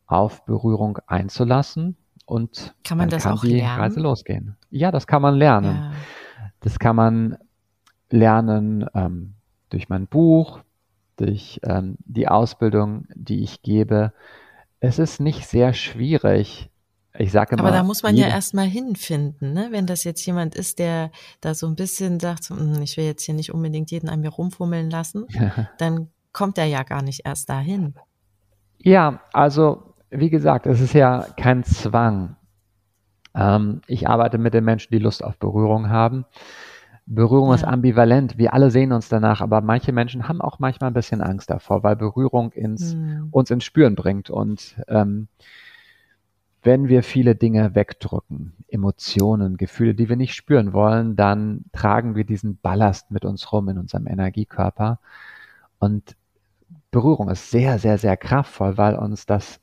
auf 0.07 0.45
Berührung 0.47 0.99
einzulassen 1.07 1.97
und 2.25 2.75
kann 2.85 2.99
man 2.99 3.09
dann 3.09 3.19
das 3.19 3.25
kann 3.25 3.35
auch 3.35 3.43
die 3.43 3.57
lernen? 3.57 3.81
Reise 3.81 4.01
losgehen. 4.01 4.57
Ja, 4.71 4.91
das 4.91 5.07
kann 5.07 5.23
man 5.23 5.35
lernen. 5.35 5.77
Ja. 5.77 5.93
Das 6.61 6.79
kann 6.79 6.97
man 6.97 7.39
lernen 8.11 8.87
ähm, 8.95 9.35
durch 9.71 9.89
mein 9.89 10.07
Buch, 10.07 10.61
durch 11.17 11.61
ähm, 11.63 11.97
die 12.05 12.29
Ausbildung, 12.29 13.07
die 13.15 13.43
ich 13.43 13.63
gebe. 13.63 14.13
Es 14.81 14.99
ist 14.99 15.21
nicht 15.21 15.47
sehr 15.47 15.73
schwierig, 15.73 16.71
ich 17.19 17.33
sage 17.33 17.55
immer. 17.55 17.65
Aber 17.65 17.73
da 17.73 17.83
muss 17.83 18.03
man 18.03 18.17
ja 18.17 18.29
erstmal 18.29 18.67
hinfinden, 18.67 19.53
ne? 19.53 19.69
Wenn 19.71 19.87
das 19.87 20.05
jetzt 20.05 20.25
jemand 20.27 20.55
ist, 20.55 20.79
der 20.79 21.11
da 21.41 21.55
so 21.55 21.67
ein 21.67 21.77
bisschen 21.77 22.21
sagt, 22.21 22.49
hm, 22.51 22.81
ich 22.83 22.97
will 22.97 23.05
jetzt 23.05 23.23
hier 23.23 23.35
nicht 23.35 23.53
unbedingt 23.53 23.91
jeden 23.91 24.09
an 24.09 24.21
mir 24.21 24.31
rumfummeln 24.31 24.91
lassen, 24.91 25.27
dann 25.79 26.09
kommt 26.33 26.59
er 26.59 26.67
ja 26.67 26.83
gar 26.83 27.03
nicht 27.03 27.23
erst 27.25 27.49
dahin. 27.49 27.95
Ja, 28.79 29.21
also 29.33 29.95
wie 30.11 30.31
gesagt, 30.31 30.67
es 30.67 30.81
ist 30.81 30.93
ja 30.93 31.27
kein 31.37 31.65
Zwang. 31.65 32.37
Ähm, 33.35 33.81
ich 33.87 34.09
arbeite 34.09 34.39
mit 34.39 34.55
den 34.55 34.65
Menschen, 34.65 34.89
die 34.93 34.99
Lust 34.99 35.25
auf 35.25 35.39
Berührung 35.39 35.89
haben. 35.89 36.25
Berührung 37.07 37.51
ja. 37.51 37.55
ist 37.55 37.65
ambivalent. 37.65 38.37
Wir 38.37 38.53
alle 38.53 38.71
sehen 38.71 38.93
uns 38.93 39.09
danach, 39.09 39.41
aber 39.41 39.61
manche 39.61 39.93
Menschen 39.93 40.29
haben 40.29 40.41
auch 40.41 40.59
manchmal 40.59 40.91
ein 40.91 40.95
bisschen 40.95 41.21
Angst 41.21 41.51
davor, 41.51 41.85
weil 41.85 41.97
Berührung 41.97 42.51
ins, 42.53 42.93
hm. 42.93 43.29
uns 43.31 43.51
ins 43.51 43.65
Spüren 43.65 43.95
bringt. 43.95 44.29
Und 44.29 44.77
ähm, 44.89 45.29
wenn 46.67 46.89
wir 46.89 47.05
viele 47.05 47.37
Dinge 47.37 47.77
wegdrücken, 47.77 48.53
Emotionen, 48.67 49.57
Gefühle, 49.57 49.95
die 49.95 50.09
wir 50.09 50.17
nicht 50.17 50.35
spüren 50.35 50.73
wollen, 50.73 51.15
dann 51.15 51.65
tragen 51.73 52.17
wir 52.17 52.25
diesen 52.25 52.59
Ballast 52.59 53.13
mit 53.13 53.25
uns 53.25 53.53
rum 53.53 53.69
in 53.69 53.79
unserem 53.79 54.09
Energiekörper. 54.09 54.99
Und 55.79 56.17
Berührung 56.91 57.31
ist 57.31 57.53
sehr, 57.53 57.79
sehr, 57.79 57.99
sehr 57.99 58.17
kraftvoll, 58.17 58.77
weil 58.77 58.97
uns 58.97 59.27
das 59.27 59.61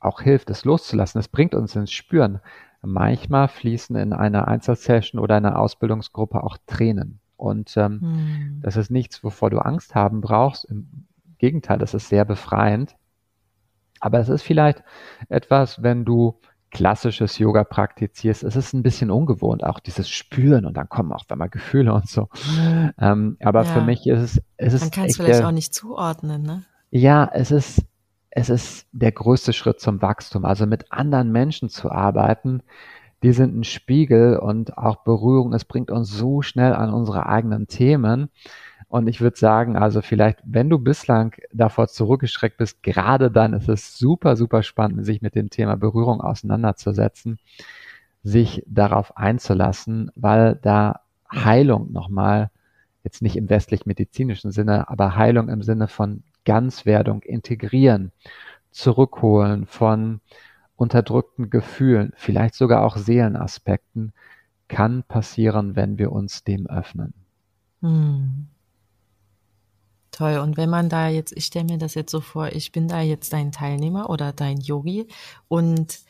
auch 0.00 0.20
hilft, 0.20 0.50
es 0.50 0.64
loszulassen. 0.64 1.20
Es 1.20 1.28
bringt 1.28 1.54
uns 1.54 1.76
ins 1.76 1.92
Spüren. 1.92 2.40
Manchmal 2.82 3.46
fließen 3.46 3.94
in 3.94 4.12
einer 4.12 4.48
Einzelsession 4.48 5.20
oder 5.20 5.36
einer 5.36 5.58
Ausbildungsgruppe 5.58 6.42
auch 6.42 6.58
Tränen 6.66 7.20
Und 7.36 7.76
ähm, 7.76 8.00
hm. 8.00 8.60
das 8.62 8.76
ist 8.76 8.90
nichts, 8.90 9.22
wovor 9.22 9.50
du 9.50 9.58
Angst 9.58 9.94
haben 9.94 10.20
brauchst. 10.20 10.64
Im 10.64 11.06
Gegenteil, 11.38 11.78
das 11.78 11.94
ist 11.94 12.08
sehr 12.08 12.24
befreiend. 12.24 12.96
Aber 14.00 14.18
es 14.18 14.28
ist 14.28 14.42
vielleicht 14.42 14.82
etwas, 15.28 15.82
wenn 15.82 16.04
du 16.04 16.38
klassisches 16.70 17.38
Yoga 17.38 17.64
praktizierst, 17.64 18.44
es 18.44 18.56
ist 18.56 18.74
ein 18.74 18.82
bisschen 18.82 19.10
ungewohnt, 19.10 19.64
auch 19.64 19.80
dieses 19.80 20.08
Spüren 20.08 20.66
und 20.66 20.76
dann 20.76 20.88
kommen 20.88 21.12
auch 21.12 21.24
mal 21.34 21.48
Gefühle 21.48 21.94
und 21.94 22.08
so. 22.08 22.28
Ähm, 23.00 23.36
aber 23.42 23.64
ja. 23.64 23.72
für 23.72 23.80
mich 23.80 24.06
ist 24.06 24.20
es, 24.20 24.42
es 24.56 24.74
ist. 24.74 24.80
Man 24.82 24.90
kann 24.90 25.04
es 25.06 25.16
vielleicht 25.16 25.40
der, 25.40 25.48
auch 25.48 25.52
nicht 25.52 25.74
zuordnen, 25.74 26.42
ne? 26.42 26.64
Ja, 26.90 27.28
es 27.32 27.50
ist, 27.50 27.84
es 28.30 28.50
ist 28.50 28.86
der 28.92 29.12
größte 29.12 29.52
Schritt 29.52 29.80
zum 29.80 30.02
Wachstum. 30.02 30.44
Also 30.44 30.66
mit 30.66 30.90
anderen 30.92 31.32
Menschen 31.32 31.68
zu 31.68 31.90
arbeiten, 31.90 32.62
die 33.22 33.32
sind 33.32 33.56
ein 33.56 33.64
Spiegel 33.64 34.36
und 34.36 34.78
auch 34.78 35.04
Berührung, 35.04 35.52
es 35.52 35.64
bringt 35.64 35.90
uns 35.90 36.10
so 36.10 36.42
schnell 36.42 36.72
an 36.72 36.92
unsere 36.92 37.26
eigenen 37.26 37.66
Themen. 37.66 38.30
Und 38.88 39.06
ich 39.06 39.20
würde 39.20 39.36
sagen, 39.36 39.76
also 39.76 40.00
vielleicht, 40.00 40.40
wenn 40.44 40.70
du 40.70 40.78
bislang 40.78 41.34
davor 41.52 41.88
zurückgeschreckt 41.88 42.56
bist, 42.56 42.82
gerade 42.82 43.30
dann 43.30 43.52
ist 43.52 43.68
es 43.68 43.98
super, 43.98 44.34
super 44.34 44.62
spannend, 44.62 45.04
sich 45.04 45.20
mit 45.20 45.34
dem 45.34 45.50
Thema 45.50 45.76
Berührung 45.76 46.22
auseinanderzusetzen, 46.22 47.38
sich 48.22 48.62
darauf 48.66 49.16
einzulassen, 49.16 50.10
weil 50.14 50.58
da 50.62 51.00
Heilung 51.30 51.92
nochmal, 51.92 52.50
jetzt 53.04 53.20
nicht 53.20 53.36
im 53.36 53.50
westlich-medizinischen 53.50 54.52
Sinne, 54.52 54.88
aber 54.88 55.16
Heilung 55.16 55.50
im 55.50 55.62
Sinne 55.62 55.86
von 55.86 56.22
Ganzwerdung, 56.46 57.22
integrieren, 57.22 58.10
zurückholen 58.70 59.66
von 59.66 60.20
unterdrückten 60.76 61.50
Gefühlen, 61.50 62.12
vielleicht 62.16 62.54
sogar 62.54 62.84
auch 62.84 62.96
Seelenaspekten, 62.96 64.12
kann 64.68 65.02
passieren, 65.02 65.76
wenn 65.76 65.98
wir 65.98 66.10
uns 66.12 66.44
dem 66.44 66.66
öffnen. 66.66 67.12
Hm. 67.82 68.48
Toll. 70.18 70.38
Und 70.38 70.56
wenn 70.56 70.68
man 70.68 70.88
da 70.88 71.08
jetzt, 71.08 71.32
ich 71.36 71.44
stelle 71.44 71.66
mir 71.66 71.78
das 71.78 71.94
jetzt 71.94 72.10
so 72.10 72.20
vor, 72.20 72.48
ich 72.48 72.72
bin 72.72 72.88
da 72.88 73.00
jetzt 73.00 73.32
dein 73.32 73.52
Teilnehmer 73.52 74.10
oder 74.10 74.32
dein 74.32 74.58
Yogi 74.58 75.06
und 75.46 76.00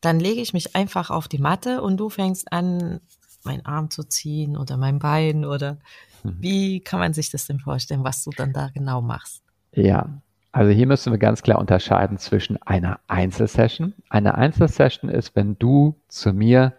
dann 0.00 0.20
lege 0.20 0.40
ich 0.40 0.52
mich 0.52 0.76
einfach 0.76 1.10
auf 1.10 1.26
die 1.26 1.38
Matte 1.38 1.82
und 1.82 1.96
du 1.96 2.10
fängst 2.10 2.52
an, 2.52 3.00
meinen 3.42 3.66
Arm 3.66 3.90
zu 3.90 4.04
ziehen 4.04 4.56
oder 4.56 4.76
mein 4.76 5.00
Bein 5.00 5.44
oder 5.44 5.78
mhm. 6.22 6.36
wie 6.38 6.80
kann 6.80 7.00
man 7.00 7.12
sich 7.12 7.30
das 7.30 7.48
denn 7.48 7.58
vorstellen, 7.58 8.04
was 8.04 8.22
du 8.22 8.30
dann 8.30 8.52
da 8.52 8.68
genau 8.68 9.02
machst? 9.02 9.42
Ja, 9.74 10.08
also 10.52 10.70
hier 10.70 10.86
müssen 10.86 11.12
wir 11.12 11.18
ganz 11.18 11.42
klar 11.42 11.58
unterscheiden 11.58 12.18
zwischen 12.18 12.56
einer 12.62 13.00
Einzelsession. 13.08 13.94
Eine 14.08 14.36
Einzelsession 14.36 15.10
ist, 15.10 15.34
wenn 15.34 15.58
du 15.58 15.96
zu 16.06 16.32
mir 16.32 16.74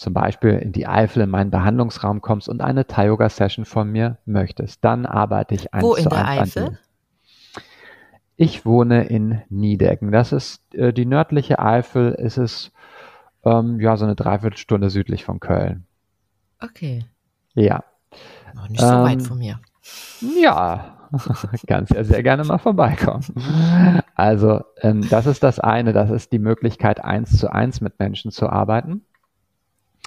zum 0.00 0.14
Beispiel 0.14 0.52
in 0.52 0.72
die 0.72 0.86
Eifel 0.86 1.22
in 1.22 1.28
meinen 1.28 1.50
Behandlungsraum 1.50 2.22
kommst 2.22 2.48
und 2.48 2.62
eine 2.62 2.86
Thai-Yoga-Session 2.86 3.66
von 3.66 3.90
mir 3.92 4.16
möchtest, 4.24 4.82
dann 4.82 5.04
arbeite 5.04 5.54
ich 5.54 5.74
eins 5.74 5.84
Wo 5.84 5.94
in 5.94 6.04
zu 6.04 6.08
der 6.08 6.26
eins 6.26 6.56
Eifel? 6.56 6.78
Ich 8.36 8.64
wohne 8.64 9.04
in 9.04 9.42
Niedecken. 9.50 10.10
Das 10.10 10.32
ist 10.32 10.74
äh, 10.74 10.94
die 10.94 11.04
nördliche 11.04 11.58
Eifel. 11.58 12.12
Ist 12.12 12.38
es 12.38 12.72
ähm, 13.44 13.78
ja 13.78 13.98
so 13.98 14.06
eine 14.06 14.14
Dreiviertelstunde 14.14 14.88
südlich 14.88 15.26
von 15.26 15.38
Köln. 15.38 15.84
Okay. 16.62 17.04
Ja. 17.52 17.84
Noch 18.54 18.68
nicht 18.70 18.80
so 18.80 18.86
ähm, 18.86 19.02
weit 19.02 19.22
von 19.22 19.36
mir. 19.36 19.60
Ja, 20.40 20.96
kannst 21.66 21.92
ja 21.92 22.04
sehr 22.04 22.22
gerne 22.22 22.44
mal 22.44 22.56
vorbeikommen. 22.56 23.24
Also 24.14 24.62
ähm, 24.80 25.06
das 25.10 25.26
ist 25.26 25.42
das 25.42 25.60
eine. 25.60 25.92
Das 25.92 26.08
ist 26.08 26.32
die 26.32 26.38
Möglichkeit, 26.38 27.04
eins 27.04 27.36
zu 27.36 27.52
eins 27.52 27.82
mit 27.82 27.98
Menschen 27.98 28.30
zu 28.30 28.48
arbeiten. 28.48 29.04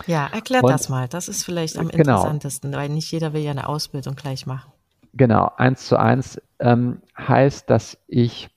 Ja, 0.08 0.28
erklärt 0.28 0.64
das 0.68 0.90
mal. 0.90 1.08
Das 1.08 1.28
ist 1.28 1.44
vielleicht 1.44 1.78
am 1.78 1.90
genau. 1.90 2.16
interessantesten, 2.16 2.74
weil 2.74 2.90
nicht 2.90 3.12
jeder 3.12 3.34
will 3.34 3.42
ja 3.42 3.52
eine 3.52 3.68
Ausbildung 3.68 4.16
gleich 4.16 4.46
machen. 4.46 4.72
Genau, 5.14 5.52
eins 5.58 5.88
zu 5.88 5.98
eins 5.98 6.42
ähm, 6.60 7.02
heißt, 7.18 7.70
dass 7.70 7.98
ich 8.08 8.50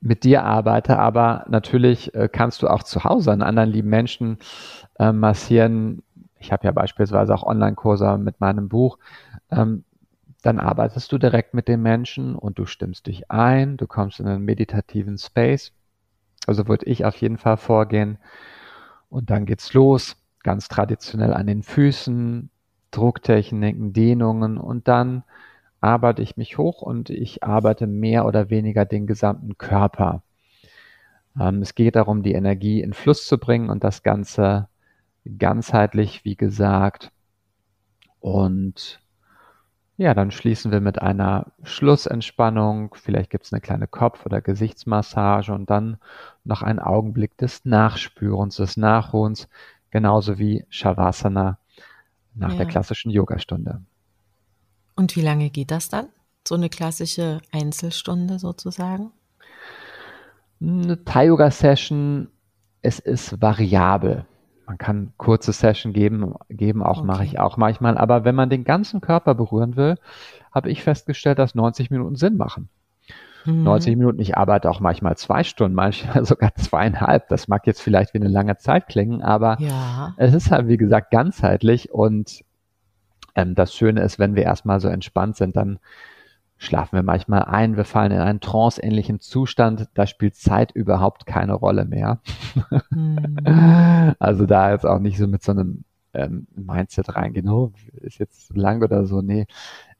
mit 0.00 0.24
dir 0.24 0.44
arbeite, 0.44 0.98
aber 0.98 1.44
natürlich 1.48 2.14
äh, 2.14 2.28
kannst 2.30 2.62
du 2.62 2.68
auch 2.68 2.82
zu 2.82 3.04
Hause 3.04 3.32
einen 3.32 3.42
anderen 3.42 3.70
lieben 3.70 3.90
Menschen 3.90 4.38
äh, 4.98 5.12
massieren. 5.12 6.02
Ich 6.38 6.50
habe 6.50 6.64
ja 6.64 6.72
beispielsweise 6.72 7.34
auch 7.34 7.44
Online-Kurse 7.44 8.18
mit 8.18 8.40
meinem 8.40 8.68
Buch. 8.68 8.98
Ähm, 9.50 9.84
dann 10.42 10.58
arbeitest 10.58 11.12
du 11.12 11.18
direkt 11.18 11.54
mit 11.54 11.68
dem 11.68 11.82
Menschen 11.82 12.34
und 12.34 12.58
du 12.58 12.66
stimmst 12.66 13.06
dich 13.06 13.30
ein, 13.30 13.76
du 13.76 13.86
kommst 13.86 14.18
in 14.18 14.26
einen 14.26 14.44
meditativen 14.44 15.18
Space. 15.18 15.72
Also 16.46 16.66
würde 16.66 16.86
ich 16.86 17.04
auf 17.04 17.16
jeden 17.16 17.38
Fall 17.38 17.56
vorgehen. 17.56 18.18
Und 19.12 19.28
dann 19.28 19.44
geht's 19.44 19.74
los, 19.74 20.16
ganz 20.42 20.68
traditionell 20.68 21.34
an 21.34 21.46
den 21.46 21.62
Füßen, 21.62 22.48
Drucktechniken, 22.92 23.92
Dehnungen 23.92 24.56
und 24.56 24.88
dann 24.88 25.22
arbeite 25.82 26.22
ich 26.22 26.38
mich 26.38 26.56
hoch 26.56 26.80
und 26.80 27.10
ich 27.10 27.42
arbeite 27.44 27.86
mehr 27.86 28.24
oder 28.24 28.48
weniger 28.48 28.86
den 28.86 29.06
gesamten 29.06 29.58
Körper. 29.58 30.22
Ähm, 31.38 31.60
es 31.60 31.74
geht 31.74 31.96
darum, 31.96 32.22
die 32.22 32.32
Energie 32.32 32.80
in 32.80 32.94
Fluss 32.94 33.26
zu 33.26 33.36
bringen 33.36 33.68
und 33.68 33.84
das 33.84 34.02
Ganze 34.02 34.68
ganzheitlich, 35.38 36.24
wie 36.24 36.36
gesagt. 36.36 37.12
Und 38.18 39.01
ja, 40.02 40.14
dann 40.14 40.32
schließen 40.32 40.72
wir 40.72 40.80
mit 40.80 41.00
einer 41.00 41.52
Schlussentspannung. 41.62 42.94
Vielleicht 42.94 43.30
gibt 43.30 43.44
es 43.44 43.52
eine 43.52 43.60
kleine 43.60 43.86
Kopf- 43.86 44.26
oder 44.26 44.40
Gesichtsmassage 44.40 45.52
und 45.52 45.70
dann 45.70 45.96
noch 46.42 46.62
einen 46.62 46.80
Augenblick 46.80 47.36
des 47.38 47.64
Nachspürens, 47.64 48.56
des 48.56 48.76
Nachholens, 48.76 49.48
genauso 49.90 50.38
wie 50.38 50.64
Shavasana 50.70 51.58
nach 52.34 52.50
ja. 52.50 52.56
der 52.56 52.66
klassischen 52.66 53.10
Yogastunde. 53.10 53.80
Und 54.96 55.14
wie 55.14 55.22
lange 55.22 55.50
geht 55.50 55.70
das 55.70 55.88
dann? 55.88 56.08
So 56.46 56.56
eine 56.56 56.68
klassische 56.68 57.40
Einzelstunde 57.52 58.40
sozusagen? 58.40 59.12
Eine 60.60 61.04
Thai-Yoga-Session, 61.04 62.28
es 62.82 62.98
ist 62.98 63.40
variabel. 63.40 64.26
Man 64.72 64.78
kann 64.78 65.12
kurze 65.18 65.52
Session 65.52 65.92
geben, 65.92 66.34
geben 66.48 66.82
auch 66.82 67.00
okay. 67.00 67.06
mache 67.06 67.24
ich 67.24 67.38
auch 67.38 67.58
manchmal. 67.58 67.98
Aber 67.98 68.24
wenn 68.24 68.34
man 68.34 68.48
den 68.48 68.64
ganzen 68.64 69.02
Körper 69.02 69.34
berühren 69.34 69.76
will, 69.76 69.96
habe 70.50 70.70
ich 70.70 70.82
festgestellt, 70.82 71.38
dass 71.38 71.54
90 71.54 71.90
Minuten 71.90 72.16
Sinn 72.16 72.38
machen. 72.38 72.70
Mhm. 73.44 73.64
90 73.64 73.96
Minuten, 73.98 74.18
ich 74.18 74.38
arbeite 74.38 74.70
auch 74.70 74.80
manchmal 74.80 75.14
zwei 75.18 75.44
Stunden, 75.44 75.74
manchmal 75.74 76.24
sogar 76.24 76.54
zweieinhalb. 76.54 77.28
Das 77.28 77.48
mag 77.48 77.66
jetzt 77.66 77.82
vielleicht 77.82 78.14
wie 78.14 78.18
eine 78.18 78.30
lange 78.30 78.56
Zeit 78.56 78.88
klingen, 78.88 79.20
aber 79.20 79.58
ja. 79.60 80.14
es 80.16 80.32
ist 80.32 80.50
halt, 80.50 80.68
wie 80.68 80.78
gesagt, 80.78 81.10
ganzheitlich 81.10 81.92
und 81.92 82.42
ähm, 83.34 83.54
das 83.54 83.74
Schöne 83.74 84.00
ist, 84.00 84.18
wenn 84.18 84.36
wir 84.36 84.44
erstmal 84.44 84.80
so 84.80 84.88
entspannt 84.88 85.36
sind, 85.36 85.54
dann 85.54 85.80
schlafen 86.62 86.96
wir 86.96 87.02
manchmal 87.02 87.42
ein, 87.42 87.76
wir 87.76 87.84
fallen 87.84 88.12
in 88.12 88.20
einen 88.20 88.40
tranceähnlichen 88.40 89.18
Zustand, 89.18 89.88
da 89.94 90.06
spielt 90.06 90.36
Zeit 90.36 90.70
überhaupt 90.70 91.26
keine 91.26 91.54
Rolle 91.54 91.84
mehr. 91.84 92.20
Mhm. 92.90 93.36
Also 94.18 94.46
da 94.46 94.72
jetzt 94.72 94.86
auch 94.86 94.98
nicht 94.98 95.18
so 95.18 95.26
mit 95.26 95.42
so 95.42 95.52
einem 95.52 95.84
ähm, 96.12 96.46
Mindset 96.54 97.16
reingehen, 97.16 97.48
oh, 97.48 97.72
ist 98.00 98.18
jetzt 98.18 98.54
lang 98.54 98.82
oder 98.82 99.06
so, 99.06 99.22
nee, 99.22 99.46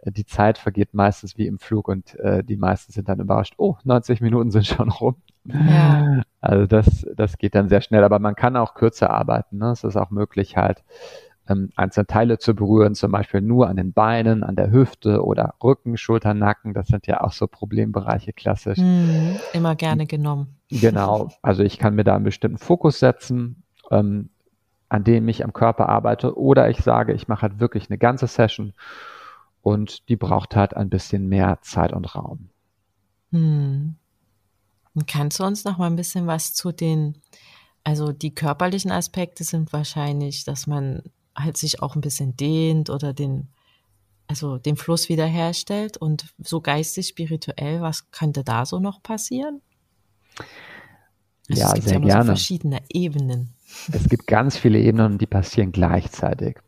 die 0.05 0.27
Zeit 0.27 0.59
vergeht 0.59 0.95
meistens 0.95 1.39
wie 1.39 1.47
im 1.47 1.59
Flug 1.59 1.89
und 1.89 2.19
äh, 2.21 2.45
die 2.45 2.57
meisten 2.57 2.93
sind 2.93 3.09
dann 3.09 3.21
überrascht, 3.21 3.55
oh, 3.57 3.77
90 3.85 4.21
Minuten 4.21 4.51
sind 4.51 4.67
schon 4.67 4.91
rum. 4.91 5.17
Ja. 5.45 6.23
Also 6.41 6.67
das, 6.67 7.07
das 7.17 7.39
geht 7.39 7.55
dann 7.55 7.69
sehr 7.69 7.81
schnell, 7.81 8.05
aber 8.05 8.19
man 8.19 8.35
kann 8.35 8.57
auch 8.57 8.75
kürzer 8.75 9.11
arbeiten. 9.11 9.59
Ne? 9.59 9.71
Es 9.71 9.85
ist 9.85 9.97
auch 9.97 10.11
möglich 10.11 10.57
halt, 10.57 10.85
ähm, 11.49 11.71
einzelne 11.77 12.07
Teile 12.07 12.39
zu 12.39 12.55
berühren, 12.55 12.95
zum 12.95 13.13
Beispiel 13.13 13.41
nur 13.41 13.69
an 13.69 13.77
den 13.77 13.93
Beinen, 13.93 14.45
an 14.45 14.57
der 14.57 14.71
Hüfte 14.71 15.25
oder 15.25 15.55
Rücken, 15.63 15.97
Schultern, 15.97 16.39
Nacken. 16.39 16.75
Das 16.75 16.87
sind 16.87 17.07
ja 17.07 17.21
auch 17.21 17.33
so 17.33 17.47
Problembereiche 17.47 18.33
klassisch. 18.33 18.79
Mhm, 18.79 19.39
immer 19.53 19.75
gerne 19.75 20.07
genommen. 20.07 20.57
Genau. 20.71 21.31
Also 21.43 21.63
ich 21.63 21.79
kann 21.79 21.95
mir 21.95 22.05
da 22.05 22.15
einen 22.15 22.25
bestimmten 22.25 22.59
Fokus 22.59 22.99
setzen, 23.01 23.65
ähm, 23.91 24.31
an 24.89 25.05
dem 25.05 25.29
ich 25.29 25.45
am 25.45 25.53
Körper 25.53 25.89
arbeite. 25.89 26.37
Oder 26.39 26.71
ich 26.71 26.79
sage, 26.79 27.13
ich 27.13 27.27
mache 27.27 27.43
halt 27.43 27.61
wirklich 27.61 27.91
eine 27.91 27.99
ganze 27.99 28.27
Session 28.27 28.73
und 29.63 30.09
die 30.09 30.17
braucht 30.17 30.55
halt 30.55 30.77
ein 30.77 30.91
bisschen 30.91 31.29
mehr 31.29 31.59
Zeit 31.63 31.93
und 31.93 32.15
Raum. 32.15 32.51
Hm. 33.31 33.97
kannst 35.07 35.41
du 35.41 35.45
uns 35.45 35.65
noch 35.65 35.79
mal 35.79 35.87
ein 35.87 35.97
bisschen 35.97 36.27
was 36.27 36.53
zu 36.53 36.71
den, 36.71 37.17
also 37.83 38.13
die 38.13 38.35
körperlichen 38.35 38.93
Aspekte 38.93 39.43
sind 39.43 39.73
wahrscheinlich, 39.73 40.45
dass 40.45 40.67
man 40.67 41.03
halt 41.37 41.57
sich 41.57 41.83
auch 41.83 41.95
ein 41.95 42.01
bisschen 42.01 42.37
dehnt 42.37 42.91
oder 42.91 43.13
den, 43.13 43.49
also 44.27 44.59
den 44.59 44.77
Fluss 44.77 45.09
wiederherstellt 45.09 45.97
und 45.97 46.27
so 46.39 46.61
geistig, 46.61 47.09
spirituell, 47.09 47.81
was 47.81 48.11
könnte 48.11 48.45
da 48.45 48.67
so 48.67 48.79
noch 48.79 49.03
passieren? 49.03 49.61
Also 51.51 51.61
ja, 51.61 51.69
es 51.69 51.75
gibt 51.75 51.89
sehr 51.89 51.99
ja 51.99 52.05
gerne. 52.05 52.23
So 52.23 52.27
verschiedene 52.29 52.83
Ebenen. 52.89 53.55
Es 53.93 54.09
gibt 54.09 54.27
ganz 54.27 54.57
viele 54.57 54.79
Ebenen 54.79 55.19
die 55.19 55.27
passieren 55.27 55.73
gleichzeitig. 55.73 56.59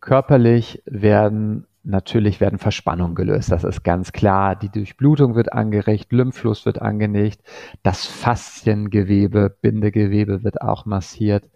Körperlich 0.00 0.82
werden 0.86 1.66
natürlich 1.82 2.40
werden 2.40 2.58
Verspannungen 2.58 3.14
gelöst. 3.14 3.50
Das 3.50 3.64
ist 3.64 3.82
ganz 3.82 4.12
klar. 4.12 4.56
Die 4.56 4.68
Durchblutung 4.68 5.34
wird 5.34 5.52
angeregt, 5.52 6.12
Lymphfluss 6.12 6.66
wird 6.66 6.80
angeregt, 6.80 7.40
das 7.82 8.06
Fasziengewebe, 8.06 9.56
Bindegewebe 9.60 10.44
wird 10.44 10.60
auch 10.60 10.84
massiert. 10.84 11.48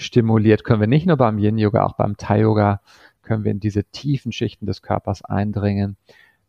Stimuliert, 0.00 0.64
können 0.64 0.80
wir 0.80 0.86
nicht 0.86 1.06
nur 1.06 1.16
beim 1.16 1.38
Yin-Yoga, 1.38 1.84
auch 1.84 1.94
beim 1.94 2.16
Thai-Yoga 2.16 2.80
können 3.22 3.44
wir 3.44 3.52
in 3.52 3.60
diese 3.60 3.84
tiefen 3.84 4.32
Schichten 4.32 4.66
des 4.66 4.82
Körpers 4.82 5.24
eindringen. 5.24 5.96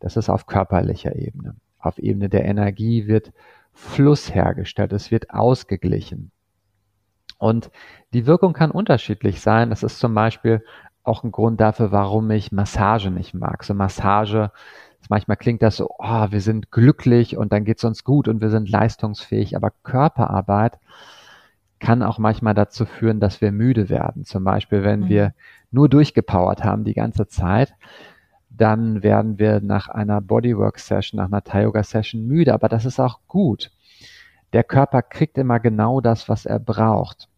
Das 0.00 0.16
ist 0.16 0.28
auf 0.28 0.46
körperlicher 0.46 1.14
Ebene. 1.14 1.54
Auf 1.78 1.98
Ebene 1.98 2.28
der 2.28 2.44
Energie 2.44 3.06
wird 3.06 3.32
Fluss 3.72 4.34
hergestellt, 4.34 4.92
es 4.92 5.10
wird 5.10 5.30
ausgeglichen. 5.30 6.30
Und 7.38 7.70
die 8.12 8.26
Wirkung 8.26 8.52
kann 8.52 8.70
unterschiedlich 8.70 9.40
sein. 9.40 9.70
Das 9.70 9.82
ist 9.82 9.98
zum 9.98 10.14
Beispiel 10.14 10.64
auch 11.02 11.24
ein 11.24 11.32
Grund 11.32 11.60
dafür, 11.60 11.90
warum 11.90 12.30
ich 12.30 12.52
Massage 12.52 13.10
nicht 13.10 13.34
mag. 13.34 13.64
So 13.64 13.74
Massage, 13.74 14.52
manchmal 15.08 15.36
klingt 15.36 15.62
das 15.62 15.76
so, 15.76 15.88
oh, 15.98 16.26
wir 16.30 16.40
sind 16.40 16.70
glücklich 16.70 17.36
und 17.36 17.52
dann 17.52 17.64
geht 17.64 17.78
es 17.78 17.84
uns 17.84 18.04
gut 18.04 18.28
und 18.28 18.40
wir 18.40 18.50
sind 18.50 18.68
leistungsfähig. 18.68 19.56
Aber 19.56 19.72
Körperarbeit 19.82 20.78
kann 21.82 22.02
auch 22.02 22.18
manchmal 22.18 22.54
dazu 22.54 22.86
führen, 22.86 23.18
dass 23.18 23.40
wir 23.40 23.50
müde 23.50 23.88
werden. 23.90 24.24
Zum 24.24 24.44
Beispiel, 24.44 24.84
wenn 24.84 25.00
mhm. 25.00 25.08
wir 25.08 25.34
nur 25.72 25.88
durchgepowert 25.88 26.62
haben 26.62 26.84
die 26.84 26.94
ganze 26.94 27.26
Zeit, 27.26 27.74
dann 28.50 29.02
werden 29.02 29.38
wir 29.38 29.60
nach 29.60 29.88
einer 29.88 30.20
Bodywork-Session, 30.20 31.18
nach 31.18 31.26
einer 31.26 31.42
Thai-Yoga-Session 31.42 32.24
müde. 32.24 32.54
Aber 32.54 32.68
das 32.68 32.84
ist 32.84 33.00
auch 33.00 33.18
gut. 33.26 33.72
Der 34.52 34.62
Körper 34.62 35.02
kriegt 35.02 35.36
immer 35.38 35.58
genau 35.58 36.00
das, 36.00 36.28
was 36.28 36.46
er 36.46 36.60
braucht. 36.60 37.28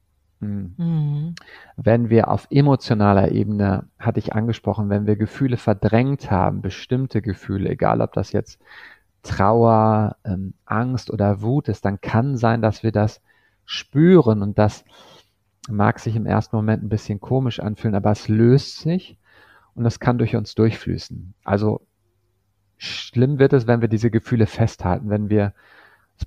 Hm. 0.41 0.75
Mhm. 0.77 1.35
Wenn 1.77 2.11
wir 2.11 2.29
auf 2.29 2.47
emotionaler 2.51 3.31
Ebene, 3.31 3.85
hatte 3.99 4.19
ich 4.19 4.35
angesprochen, 4.35 4.91
wenn 4.91 5.07
wir 5.07 5.17
Gefühle 5.17 5.57
verdrängt 5.57 6.31
haben, 6.31 6.61
bestimmte 6.61 7.23
Gefühle, 7.23 7.71
egal 7.71 8.03
ob 8.03 8.13
das 8.13 8.33
jetzt 8.33 8.61
Trauer, 9.23 10.17
ähm, 10.27 10.53
Angst 10.67 11.11
oder 11.11 11.41
Wut 11.41 11.69
ist, 11.69 11.87
dann 11.87 12.03
kann 12.03 12.37
sein, 12.37 12.61
dass 12.61 12.83
wir 12.83 12.93
das 12.93 13.23
spüren 13.65 14.43
und 14.43 14.59
das 14.59 14.85
mag 15.69 15.99
sich 15.99 16.17
im 16.17 16.27
ersten 16.27 16.57
Moment 16.57 16.83
ein 16.83 16.89
bisschen 16.89 17.21
komisch 17.21 17.61
anfühlen, 17.61 17.95
aber 17.95 18.11
es 18.11 18.29
löst 18.29 18.79
sich 18.79 19.19
und 19.75 19.87
es 19.87 20.01
kann 20.01 20.19
durch 20.19 20.37
uns 20.37 20.55
durchfließen. 20.55 21.35
Also 21.45 21.81
schlimm 22.77 23.39
wird 23.39 23.53
es, 23.53 23.67
wenn 23.67 23.81
wir 23.81 23.89
diese 23.89 24.11
Gefühle 24.11 24.47
festhalten, 24.47 25.11
wenn 25.11 25.31
wir 25.31 25.55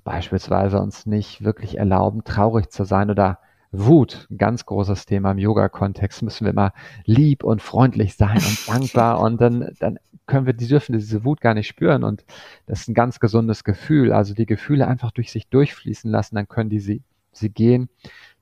beispielsweise 0.04 0.80
uns 0.80 1.06
nicht 1.06 1.44
wirklich 1.44 1.78
erlauben, 1.78 2.24
traurig 2.24 2.70
zu 2.70 2.84
sein 2.84 3.10
oder 3.10 3.38
Wut, 3.70 4.26
ein 4.30 4.38
ganz 4.38 4.64
großes 4.64 5.04
Thema 5.06 5.32
im 5.32 5.38
Yoga-Kontext, 5.38 6.22
müssen 6.22 6.44
wir 6.46 6.52
immer 6.52 6.72
lieb 7.04 7.44
und 7.44 7.60
freundlich 7.60 8.16
sein 8.16 8.36
und 8.38 8.68
dankbar 8.68 9.20
und 9.20 9.40
dann, 9.40 9.72
dann 9.78 9.98
können 10.26 10.46
wir, 10.46 10.54
die 10.54 10.68
dürfen 10.68 10.92
diese 10.92 11.24
Wut 11.24 11.40
gar 11.40 11.54
nicht 11.54 11.68
spüren 11.68 12.02
und 12.02 12.24
das 12.66 12.80
ist 12.80 12.88
ein 12.88 12.94
ganz 12.94 13.20
gesundes 13.20 13.64
Gefühl. 13.64 14.12
Also 14.12 14.34
die 14.34 14.46
Gefühle 14.46 14.86
einfach 14.86 15.10
durch 15.10 15.30
sich 15.30 15.48
durchfließen 15.48 16.10
lassen, 16.10 16.36
dann 16.36 16.48
können 16.48 16.70
die 16.70 16.80
sie, 16.80 17.02
sie 17.38 17.50
gehen. 17.50 17.88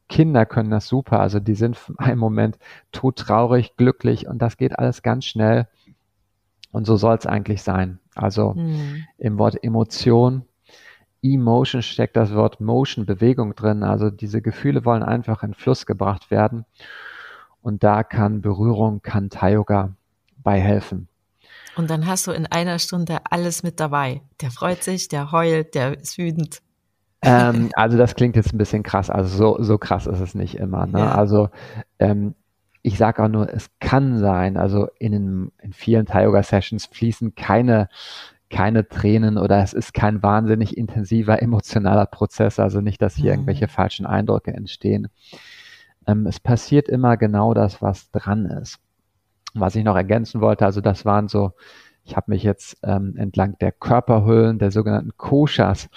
Kinder 0.09 0.47
können 0.47 0.71
das 0.71 0.87
super, 0.87 1.21
also 1.21 1.41
die 1.41 1.55
sind 1.55 1.79
einen 1.99 2.19
Moment 2.19 2.59
todtraurig, 2.93 3.77
glücklich 3.77 4.27
und 4.27 4.41
das 4.41 4.57
geht 4.57 4.79
alles 4.79 5.03
ganz 5.03 5.25
schnell 5.25 5.69
und 6.73 6.87
so 6.87 6.97
soll 6.97 7.17
es 7.17 7.27
eigentlich 7.27 7.63
sein. 7.63 7.99
Also 8.15 8.55
mhm. 8.55 9.05
im 9.19 9.39
Wort 9.39 9.63
Emotion 9.63 10.45
Emotion 11.23 11.83
steckt 11.83 12.17
das 12.17 12.35
Wort 12.35 12.61
Motion, 12.61 13.07
Bewegung 13.07 13.55
drin. 13.55 13.83
Also 13.83 14.11
diese 14.11 14.43
Gefühle 14.43 14.85
wollen 14.85 15.03
einfach 15.03 15.43
in 15.43 15.55
Fluss 15.55 15.87
gebracht 15.87 16.31
werden. 16.31 16.65
Und 17.63 17.83
da 17.83 18.05
kann 18.05 18.43
Berührung, 18.43 19.03
kann 19.03 19.31
Thai-Yoga 19.31 19.95
bei 20.43 20.61
helfen. 20.61 21.09
Und 21.77 21.91
dann 21.91 22.07
hast 22.07 22.27
du 22.27 22.33
in 22.33 22.47
einer 22.47 22.79
Stunde 22.79 23.19
alles 23.31 23.63
mit 23.63 23.81
dabei. 23.81 24.23
Der 24.41 24.51
freut 24.51 24.83
sich, 24.83 25.09
der 25.09 25.33
heult, 25.33 25.75
der 25.75 25.99
ist 25.99 26.17
wütend. 26.17 26.63
Ähm, 27.27 27.71
also 27.75 27.99
das 27.99 28.15
klingt 28.15 28.37
jetzt 28.37 28.55
ein 28.55 28.59
bisschen 28.59 28.83
krass. 28.83 29.11
Also 29.11 29.37
so, 29.37 29.63
so 29.63 29.79
krass 29.79 30.07
ist 30.07 30.21
es 30.21 30.35
nicht 30.35 30.57
immer. 30.57 30.87
Ne? 30.87 31.01
Ja. 31.01 31.15
Also 31.15 31.51
ähm, 31.99 32.35
ich 32.83 32.99
sage 32.99 33.23
auch 33.23 33.29
nur, 33.29 33.53
es 33.53 33.69
kann 33.81 34.19
sein, 34.19 34.57
also 34.57 34.89
in, 34.99 35.51
in 35.61 35.73
vielen 35.73 36.07
Thai-Yoga-Sessions 36.07 36.87
fließen 36.87 37.35
keine 37.35 37.89
keine 38.49 38.89
Tränen 38.89 39.39
oder 39.39 39.63
es 39.63 39.73
ist 39.73 39.93
kein 39.93 40.23
wahnsinnig 40.23 40.77
intensiver 40.77 41.43
emotionaler 41.43 42.07
Prozess, 42.07 42.61
also 42.61 42.81
nicht, 42.81 43.03
dass 43.03 43.17
hier 43.17 43.33
mhm. 43.33 43.39
irgendwelche 43.41 43.69
falschen 43.69 44.07
Eindrücke 44.07 44.53
entstehen. 44.53 45.09
Ähm, 46.07 46.27
es 46.27 46.39
passiert 46.39 46.89
immer 46.89 47.17
genau 47.17 47.55
das, 47.55 47.83
was 47.83 48.11
dran 48.13 48.47
ist. 48.47 48.79
Was 49.55 49.75
ich 49.75 49.85
noch 49.85 49.97
ergänzen 49.97 50.41
wollte, 50.41 50.65
also 50.65 50.81
das 50.81 51.05
waren 51.05 51.29
so, 51.29 51.53
ich 52.05 52.17
habe 52.17 52.31
mich 52.31 52.45
jetzt 52.45 52.79
ähm, 52.85 53.17
entlang 53.17 53.59
der 53.59 53.73
Körperhüllen, 53.73 54.59
der 54.59 54.71
sogenannten 54.71 55.17
Koshas 55.17 55.89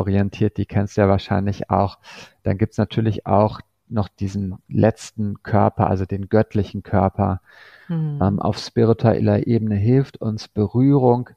orientiert, 0.00 0.56
die 0.56 0.66
kennst 0.66 0.96
du 0.96 1.02
ja 1.02 1.08
wahrscheinlich 1.08 1.70
auch. 1.70 1.98
Dann 2.42 2.58
gibt's 2.58 2.78
natürlich 2.78 3.26
auch 3.26 3.60
noch 3.88 4.08
diesen 4.08 4.56
letzten 4.68 5.42
Körper, 5.42 5.88
also 5.88 6.04
den 6.04 6.28
göttlichen 6.28 6.82
Körper. 6.82 7.40
Mhm. 7.88 8.20
Ähm, 8.22 8.40
auf 8.40 8.58
spiritueller 8.58 9.46
Ebene 9.46 9.74
hilft 9.76 10.20
uns 10.20 10.48
Berührung 10.48 11.30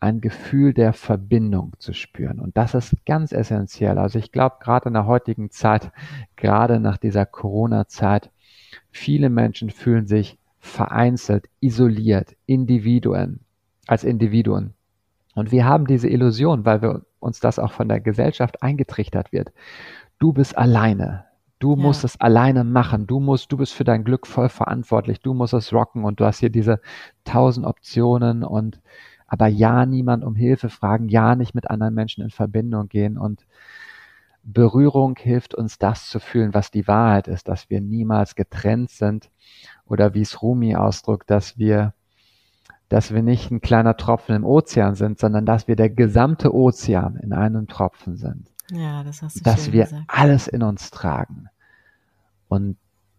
ein 0.00 0.20
Gefühl 0.20 0.74
der 0.74 0.92
Verbindung 0.92 1.72
zu 1.78 1.92
spüren. 1.92 2.38
Und 2.40 2.56
das 2.56 2.74
ist 2.74 2.94
ganz 3.04 3.32
essentiell. 3.32 3.98
Also 3.98 4.18
ich 4.18 4.30
glaube, 4.32 4.56
gerade 4.60 4.88
in 4.88 4.94
der 4.94 5.06
heutigen 5.06 5.50
Zeit, 5.50 5.90
gerade 6.36 6.80
nach 6.80 6.98
dieser 6.98 7.26
Corona-Zeit, 7.26 8.30
viele 8.90 9.28
Menschen 9.28 9.70
fühlen 9.70 10.06
sich 10.06 10.38
vereinzelt, 10.60 11.48
isoliert, 11.60 12.36
Individuen, 12.46 13.40
als 13.86 14.04
Individuen. 14.04 14.74
Und 15.38 15.52
wir 15.52 15.64
haben 15.64 15.86
diese 15.86 16.08
Illusion, 16.08 16.64
weil 16.64 16.82
wir 16.82 17.02
uns 17.20 17.40
das 17.40 17.58
auch 17.58 17.72
von 17.72 17.88
der 17.88 18.00
Gesellschaft 18.00 18.62
eingetrichtert 18.62 19.32
wird. 19.32 19.52
Du 20.18 20.32
bist 20.32 20.56
alleine. 20.56 21.24
Du 21.58 21.76
ja. 21.76 21.82
musst 21.82 22.04
es 22.04 22.20
alleine 22.20 22.64
machen. 22.64 23.06
Du 23.06 23.20
musst, 23.20 23.50
du 23.50 23.56
bist 23.56 23.72
für 23.72 23.84
dein 23.84 24.04
Glück 24.04 24.26
voll 24.26 24.48
verantwortlich. 24.48 25.20
Du 25.20 25.34
musst 25.34 25.54
es 25.54 25.72
rocken 25.72 26.04
und 26.04 26.20
du 26.20 26.24
hast 26.24 26.38
hier 26.38 26.50
diese 26.50 26.80
tausend 27.24 27.66
Optionen 27.66 28.44
und 28.44 28.80
aber 29.26 29.46
ja 29.46 29.84
niemand 29.84 30.24
um 30.24 30.34
Hilfe 30.34 30.70
fragen, 30.70 31.08
ja 31.08 31.36
nicht 31.36 31.54
mit 31.54 31.68
anderen 31.68 31.94
Menschen 31.94 32.24
in 32.24 32.30
Verbindung 32.30 32.88
gehen 32.88 33.18
und 33.18 33.46
Berührung 34.42 35.16
hilft 35.16 35.54
uns 35.54 35.78
das 35.78 36.08
zu 36.08 36.20
fühlen, 36.20 36.54
was 36.54 36.70
die 36.70 36.88
Wahrheit 36.88 37.28
ist, 37.28 37.48
dass 37.48 37.68
wir 37.68 37.82
niemals 37.82 38.34
getrennt 38.34 38.90
sind 38.90 39.30
oder 39.84 40.14
wie 40.14 40.22
es 40.22 40.40
Rumi 40.40 40.74
ausdrückt, 40.74 41.28
dass 41.28 41.58
wir 41.58 41.92
dass 42.88 43.12
wir 43.12 43.22
nicht 43.22 43.50
ein 43.50 43.60
kleiner 43.60 43.96
Tropfen 43.96 44.34
im 44.34 44.44
Ozean 44.44 44.94
sind, 44.94 45.18
sondern 45.18 45.44
dass 45.44 45.68
wir 45.68 45.76
der 45.76 45.90
gesamte 45.90 46.54
Ozean 46.54 47.16
in 47.16 47.32
einem 47.32 47.66
Tropfen 47.66 48.16
sind. 48.16 48.50
Ja, 48.70 49.02
das 49.02 49.22
hast 49.22 49.36
du 49.36 49.44
Dass 49.44 49.72
wir 49.72 49.84
gesagt. 49.84 50.04
alles 50.08 50.48
in 50.48 50.62
uns 50.62 50.90
tragen. 50.90 51.48
Und 52.48 52.76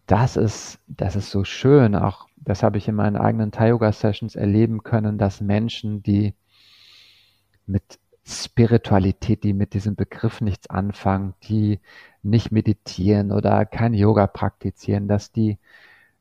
das 0.07 0.37
ist, 0.37 0.79
das 0.87 1.15
ist 1.15 1.29
so 1.29 1.43
schön, 1.43 1.95
auch 1.95 2.27
das 2.37 2.63
habe 2.63 2.77
ich 2.77 2.87
in 2.87 2.95
meinen 2.95 3.15
eigenen 3.15 3.51
Thai-Yoga-Sessions 3.51 4.35
erleben 4.35 4.81
können, 4.83 5.17
dass 5.17 5.41
Menschen, 5.41 6.01
die 6.01 6.33
mit 7.67 7.99
Spiritualität, 8.25 9.43
die 9.43 9.53
mit 9.53 9.73
diesem 9.73 9.95
Begriff 9.95 10.41
nichts 10.41 10.69
anfangen, 10.69 11.33
die 11.43 11.79
nicht 12.23 12.51
meditieren 12.51 13.31
oder 13.31 13.65
kein 13.65 13.93
Yoga 13.93 14.27
praktizieren, 14.27 15.07
dass 15.07 15.31
die 15.31 15.57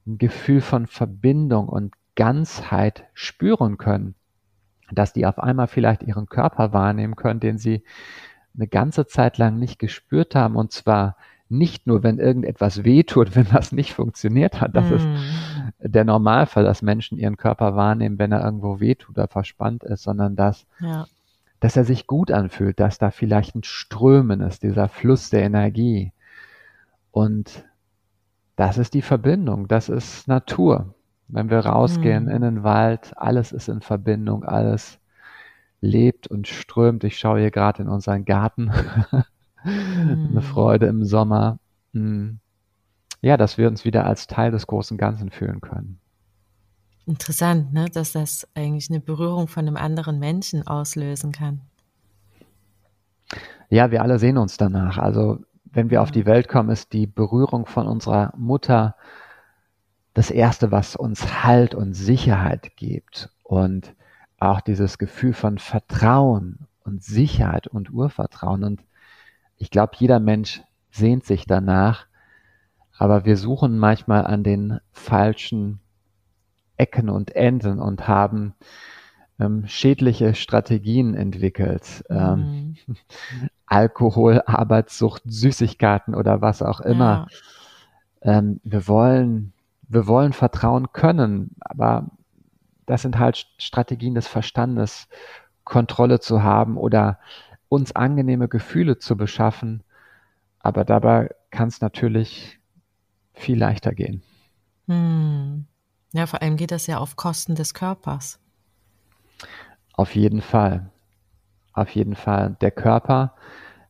ein 0.07 0.19
Gefühl 0.19 0.61
von 0.61 0.87
Verbindung 0.87 1.69
und 1.69 1.95
Ganzheit 2.19 3.05
spüren 3.15 3.79
können, 3.79 4.17
dass 4.91 5.13
die 5.13 5.25
auf 5.25 5.39
einmal 5.39 5.69
vielleicht 5.69 6.03
ihren 6.03 6.27
Körper 6.27 6.73
wahrnehmen 6.73 7.15
können, 7.15 7.39
den 7.39 7.59
sie 7.59 7.85
eine 8.57 8.67
ganze 8.67 9.07
Zeit 9.07 9.39
lang 9.39 9.61
nicht 9.61 9.79
gespürt 9.79 10.35
haben 10.35 10.57
und 10.57 10.73
zwar 10.73 11.17
nicht 11.49 11.87
nur, 11.87 12.03
wenn 12.03 12.19
irgendetwas 12.19 12.83
wehtut, 12.83 13.37
wenn 13.37 13.47
was 13.53 13.71
nicht 13.71 13.95
funktioniert 13.95 14.61
hat. 14.61 14.75
Das 14.75 14.91
mm. 14.91 14.95
ist 14.95 15.07
der 15.79 16.05
Normalfall, 16.05 16.65
dass 16.65 16.83
Menschen 16.83 17.19
ihren 17.19 17.37
Körper 17.37 17.77
wahrnehmen, 17.77 18.19
wenn 18.19 18.33
er 18.33 18.45
irgendwo 18.45 18.81
wehtut 18.81 19.17
oder 19.17 19.29
verspannt 19.29 19.85
ist, 19.85 20.03
sondern 20.03 20.35
dass, 20.35 20.67
ja. 20.81 21.07
dass 21.61 21.77
er 21.77 21.85
sich 21.85 22.09
gut 22.09 22.33
anfühlt, 22.33 22.81
dass 22.81 22.99
da 22.99 23.13
vielleicht 23.13 23.55
ein 23.55 23.63
Strömen 23.63 24.41
ist, 24.41 24.65
dieser 24.65 24.89
Fluss 24.89 25.31
der 25.31 25.45
Energie. 25.45 26.13
Und 27.13 27.65
das 28.57 28.77
ist 28.77 28.93
die 28.95 29.03
Verbindung, 29.03 29.69
das 29.69 29.89
ist 29.89 30.27
Natur. 30.27 30.97
Wenn 31.29 31.51
wir 31.51 31.61
rausgehen 31.61 32.25
mm. 32.25 32.31
in 32.31 32.43
den 32.43 32.63
Wald, 32.63 33.13
alles 33.17 33.53
ist 33.53 33.69
in 33.69 33.81
Verbindung, 33.81 34.45
alles 34.45 34.99
lebt 35.81 36.27
und 36.27 36.49
strömt. 36.49 37.05
Ich 37.05 37.19
schaue 37.19 37.41
hier 37.41 37.51
gerade 37.51 37.83
in 37.83 37.89
unseren 37.89 38.25
Garten. 38.25 38.71
eine 39.63 40.33
hm. 40.35 40.43
Freude 40.43 40.87
im 40.87 41.05
Sommer. 41.05 41.59
Hm. 41.93 42.39
Ja, 43.21 43.37
dass 43.37 43.59
wir 43.59 43.69
uns 43.69 43.85
wieder 43.85 44.07
als 44.07 44.27
Teil 44.27 44.51
des 44.51 44.67
großen 44.67 44.97
Ganzen 44.97 45.31
fühlen 45.31 45.61
können. 45.61 46.01
Interessant, 47.07 47.73
ne? 47.73 47.87
dass 47.93 48.13
das 48.13 48.47
eigentlich 48.55 48.91
eine 48.91 49.01
Berührung 49.01 49.49
von 49.49 49.67
einem 49.67 49.77
anderen 49.77 50.19
Menschen 50.19 50.67
auslösen 50.67 51.33
kann. 51.33 51.63
Ja, 53.71 53.91
wir 53.91 54.03
alle 54.03 54.19
sehen 54.19 54.39
uns 54.39 54.57
danach. 54.57 54.99
Also 54.99 55.39
wenn 55.65 55.91
wir 55.91 56.03
auf 56.03 56.11
die 56.11 56.27
Welt 56.27 56.49
kommen, 56.49 56.71
ist 56.71 56.93
die 56.93 57.07
Berührung 57.07 57.67
von 57.67 57.87
unserer 57.87 58.33
Mutter 58.37 58.95
das 60.19 60.33
Erste, 60.33 60.73
was 60.73 60.97
uns 60.97 61.45
Halt 61.45 61.77
und 61.77 61.95
Sicherheit 61.95 62.73
gibt. 62.75 63.31
Und 63.45 63.95
auch 64.41 64.61
dieses 64.61 64.99
Gefühl 64.99 65.33
von 65.33 65.59
Vertrauen 65.59 66.67
und 66.83 67.05
Sicherheit 67.05 67.69
und 67.69 67.93
Urvertrauen. 67.93 68.65
Und 68.65 68.83
ich 69.59 69.71
glaube, 69.71 69.93
jeder 69.97 70.19
Mensch 70.19 70.61
sehnt 70.91 71.25
sich 71.25 71.47
danach, 71.47 72.07
aber 72.99 73.27
wir 73.27 73.37
suchen 73.37 73.79
manchmal 73.79 74.27
an 74.27 74.43
den 74.43 74.81
falschen 74.91 75.79
Ecken 76.77 77.11
und 77.11 77.37
Enden 77.37 77.79
und 77.79 78.09
haben 78.09 78.55
ähm, 79.39 79.69
schädliche 79.69 80.35
Strategien 80.35 81.15
entwickelt. 81.15 82.05
Ähm, 82.11 82.75
mhm. 82.89 82.97
Alkohol, 83.67 84.43
Arbeitssucht, 84.47 85.23
Süßigkeiten 85.27 86.17
oder 86.17 86.41
was 86.41 86.61
auch 86.61 86.81
immer. 86.81 87.29
Ja. 88.25 88.39
Ähm, 88.39 88.61
wir 88.65 88.89
wollen, 88.89 89.53
wir 89.89 90.07
wollen 90.07 90.33
vertrauen 90.33 90.93
können, 90.93 91.57
aber 91.61 92.11
das 92.87 93.03
sind 93.03 93.19
halt 93.19 93.47
Strategien 93.59 94.15
des 94.15 94.29
Verstandes, 94.29 95.09
Kontrolle 95.65 96.21
zu 96.21 96.43
haben 96.43 96.77
oder 96.77 97.19
uns 97.69 97.95
angenehme 97.95 98.49
Gefühle 98.49 98.99
zu 98.99 99.17
beschaffen. 99.17 99.83
Aber 100.61 100.85
dabei 100.85 101.31
kann 101.51 101.69
es 101.69 101.81
natürlich 101.81 102.59
viel 103.35 103.59
leichter 103.59 103.93
gehen. 103.93 104.23
Hm. 104.87 105.67
Ja, 106.13 106.27
vor 106.27 106.41
allem 106.41 106.57
geht 106.57 106.71
das 106.71 106.87
ja 106.87 106.99
auf 106.99 107.17
Kosten 107.17 107.55
des 107.55 107.75
Körpers. 107.75 108.41
Auf 109.93 110.15
jeden 110.15 110.41
Fall. 110.41 110.91
Auf 111.75 111.91
jeden 111.91 112.15
Fall. 112.15 112.57
Der 112.61 112.71
Körper, 112.71 113.35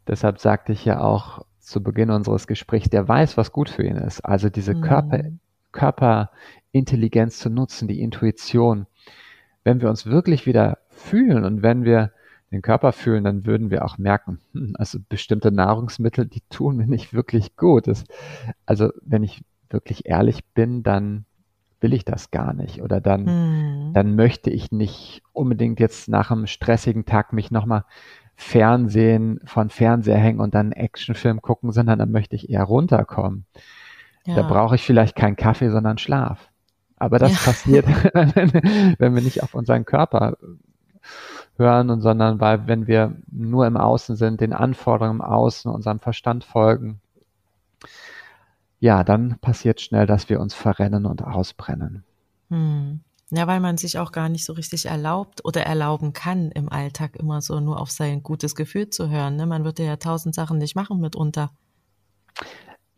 deshalb 0.07 0.41
sagte 0.41 0.73
ich 0.73 0.85
ja 0.85 1.01
auch 1.01 1.45
zu 1.61 1.83
Beginn 1.83 2.11
unseres 2.11 2.47
Gesprächs, 2.47 2.91
der 2.91 3.07
weiß, 3.07 3.37
was 3.37 3.53
gut 3.53 3.69
für 3.69 3.85
ihn 3.85 3.97
ist. 3.97 4.23
Also 4.23 4.49
diese 4.49 4.75
mhm. 4.75 4.81
Körper, 4.81 5.25
Körperintelligenz 5.73 7.39
zu 7.39 7.51
nutzen, 7.51 7.89
die 7.89 8.01
Intuition. 8.01 8.87
Wenn 9.65 9.81
wir 9.81 9.89
uns 9.89 10.07
wirklich 10.07 10.47
wieder 10.47 10.79
fühlen 10.91 11.45
und 11.45 11.63
wenn 11.63 11.85
wir 11.85 12.13
den 12.51 12.63
Körper 12.63 12.93
fühlen, 12.93 13.25
dann 13.25 13.45
würden 13.45 13.71
wir 13.71 13.85
auch 13.85 13.99
merken, 13.99 14.39
hm, 14.53 14.75
also 14.79 14.99
bestimmte 15.09 15.53
Nahrungsmittel, 15.53 16.27
die 16.27 16.43
tun 16.49 16.77
mir 16.77 16.87
nicht 16.87 17.13
wirklich 17.13 17.57
gut. 17.57 17.87
Das, 17.87 18.05
also 18.65 18.91
wenn 19.03 19.23
ich 19.23 19.43
wirklich 19.71 20.07
ehrlich 20.07 20.45
bin, 20.55 20.83
dann 20.83 21.27
will 21.81 21.93
ich 21.93 22.05
das 22.05 22.31
gar 22.31 22.55
nicht 22.55 22.83
oder 22.83 23.01
dann, 23.01 23.27
hm. 23.27 23.93
dann 23.93 24.17
möchte 24.17 24.51
ich 24.51 24.73
nicht 24.73 25.23
unbedingt 25.33 25.79
jetzt 25.79 26.09
nach 26.09 26.31
einem 26.31 26.47
stressigen 26.47 27.05
Tag 27.05 27.33
mich 27.33 27.51
nochmal 27.51 27.85
Fernsehen 28.35 29.41
von 29.45 29.69
Fernseher 29.69 30.17
hängen 30.17 30.41
und 30.41 30.55
dann 30.55 30.73
einen 30.73 30.85
Actionfilm 30.85 31.43
gucken, 31.43 31.73
sondern 31.73 31.99
dann 31.99 32.11
möchte 32.11 32.37
ich 32.37 32.49
eher 32.49 32.65
runterkommen. 32.65 33.47
Ja. 34.29 34.35
Da 34.35 34.43
brauche 34.43 34.75
ich 34.75 34.83
vielleicht 34.83 35.17
keinen 35.17 35.37
Kaffee, 35.37 35.71
sondern 35.71 35.97
Schlaf. 35.97 36.51
Aber 36.99 37.19
das 37.19 37.33
ja. 37.33 37.39
passiert, 37.39 37.87
wenn 38.99 39.15
wir 39.15 39.23
nicht 39.23 39.43
auf 39.43 39.55
unseren 39.55 39.87
Körper 39.87 40.37
hören 41.57 41.89
und 41.89 42.03
sondern 42.03 42.39
weil, 42.39 42.67
wenn 42.67 42.87
wir 42.87 43.17
nur 43.33 43.67
im 43.67 43.79
Außen 43.79 44.17
sind, 44.17 44.43
den 44.43 44.53
Anforderungen 44.53 45.21
im 45.21 45.23
Außen, 45.23 45.71
unserem 45.71 45.99
Verstand 45.99 46.45
folgen, 46.45 47.01
ja, 48.81 49.03
dann 49.03 49.39
passiert 49.41 49.81
schnell, 49.81 50.05
dass 50.05 50.29
wir 50.29 50.41
uns 50.41 50.53
verrennen 50.53 51.07
und 51.07 51.25
ausbrennen. 51.25 52.05
Hm. 52.51 53.01
Ja, 53.31 53.47
weil 53.47 53.61
man 53.61 53.79
sich 53.79 53.99
auch 53.99 54.13
gar 54.13 54.29
nicht 54.29 54.45
so 54.45 54.53
richtig 54.53 54.87
erlaubt 54.87 55.43
oder 55.43 55.63
erlauben 55.63 56.13
kann, 56.13 56.51
im 56.51 56.69
Alltag 56.71 57.17
immer 57.17 57.41
so 57.41 57.61
nur 57.61 57.81
auf 57.81 57.91
sein 57.91 58.23
gutes 58.23 58.55
Gefühl 58.55 58.91
zu 58.91 59.09
hören. 59.09 59.37
Ne? 59.37 59.47
Man 59.47 59.65
würde 59.65 59.85
ja 59.85 59.97
tausend 59.97 60.35
Sachen 60.35 60.59
nicht 60.59 60.77
machen 60.77 61.01
mitunter. 61.01 61.51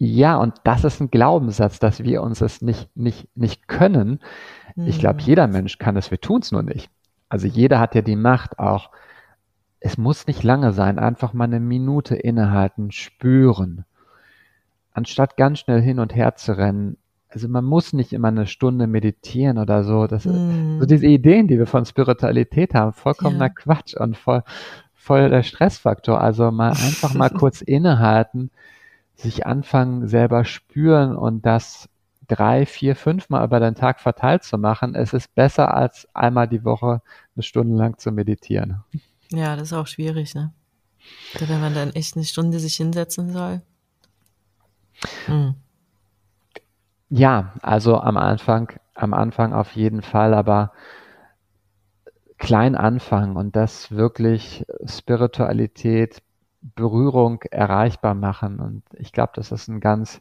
Ja, 0.02 0.36
und 0.36 0.54
das 0.64 0.84
ist 0.84 1.00
ein 1.00 1.10
Glaubenssatz, 1.10 1.78
dass 1.78 2.02
wir 2.02 2.22
uns 2.22 2.40
es 2.40 2.62
nicht, 2.62 2.94
nicht, 2.96 3.28
nicht 3.36 3.68
können. 3.68 4.20
Hm. 4.74 4.86
Ich 4.86 4.98
glaube, 4.98 5.20
jeder 5.20 5.46
Mensch 5.46 5.78
kann 5.78 5.96
es, 5.96 6.10
wir 6.10 6.20
tun 6.20 6.40
es 6.40 6.52
nur 6.52 6.62
nicht. 6.62 6.90
Also 7.28 7.46
jeder 7.46 7.78
hat 7.78 7.94
ja 7.94 8.02
die 8.02 8.16
Macht 8.16 8.58
auch. 8.58 8.90
Es 9.78 9.98
muss 9.98 10.26
nicht 10.26 10.42
lange 10.42 10.72
sein, 10.72 10.98
einfach 10.98 11.32
mal 11.32 11.44
eine 11.44 11.60
Minute 11.60 12.14
innehalten, 12.16 12.92
spüren 12.92 13.84
anstatt 14.92 15.36
ganz 15.36 15.60
schnell 15.60 15.80
hin 15.80 15.98
und 15.98 16.14
her 16.14 16.34
zu 16.36 16.56
rennen, 16.56 16.96
also 17.28 17.48
man 17.48 17.64
muss 17.64 17.92
nicht 17.92 18.12
immer 18.12 18.28
eine 18.28 18.46
Stunde 18.46 18.86
meditieren 18.86 19.58
oder 19.58 19.84
so. 19.84 20.06
Das 20.08 20.24
mm. 20.24 20.80
so 20.80 20.86
diese 20.86 21.06
Ideen, 21.06 21.46
die 21.46 21.58
wir 21.58 21.66
von 21.66 21.86
Spiritualität 21.86 22.74
haben, 22.74 22.92
vollkommener 22.92 23.46
ja. 23.46 23.48
Quatsch 23.50 23.94
und 23.94 24.16
voll, 24.16 24.42
voll 24.94 25.30
der 25.30 25.44
Stressfaktor. 25.44 26.20
Also 26.20 26.50
mal 26.50 26.70
einfach 26.70 27.14
mal 27.14 27.30
kurz 27.38 27.60
innehalten, 27.60 28.50
sich 29.20 29.46
anfangen, 29.46 30.09
selber 30.09 30.44
spüren 30.44 31.16
und 31.16 31.46
das 31.46 31.88
drei, 32.28 32.64
vier, 32.64 32.96
fünf 32.96 33.28
Mal 33.28 33.44
über 33.44 33.61
den 33.61 33.74
Tag 33.74 34.00
verteilt 34.00 34.44
zu 34.44 34.56
machen. 34.56 34.94
Es 34.94 35.12
ist 35.12 35.35
besser 35.35 35.74
als 35.74 36.09
einmal 36.14 36.48
die 36.48 36.64
Woche 36.64 37.02
eine 37.35 37.42
Stunde 37.42 37.76
lang 37.76 37.98
zu 37.98 38.12
meditieren. 38.12 38.83
Ja, 39.30 39.56
das 39.56 39.68
ist 39.68 39.72
auch 39.72 39.87
schwierig, 39.87 40.35
ne? 40.35 40.52
Wenn 41.38 41.61
man 41.61 41.74
dann 41.74 41.90
echt 41.90 42.16
eine 42.16 42.24
Stunde 42.24 42.59
sich 42.59 42.76
hinsetzen 42.76 43.33
soll. 43.33 43.62
Mhm. 45.26 45.54
Ja, 47.09 47.54
also 47.62 47.98
am 47.98 48.16
Anfang, 48.16 48.72
am 48.94 49.14
Anfang 49.14 49.52
auf 49.52 49.72
jeden 49.72 50.02
Fall, 50.02 50.35
aber 50.35 50.72
klein 52.38 52.76
anfangen 52.76 53.37
und 53.37 53.56
das 53.56 53.90
wirklich 53.90 54.64
Spiritualität, 54.87 56.22
Berührung 56.62 57.42
erreichbar 57.51 58.14
machen. 58.14 58.61
Und 58.61 58.83
ich 58.99 59.12
glaube, 59.12 59.33
das 59.35 59.53
ist 59.53 59.68
ein 59.68 59.81
ganz 59.81 60.20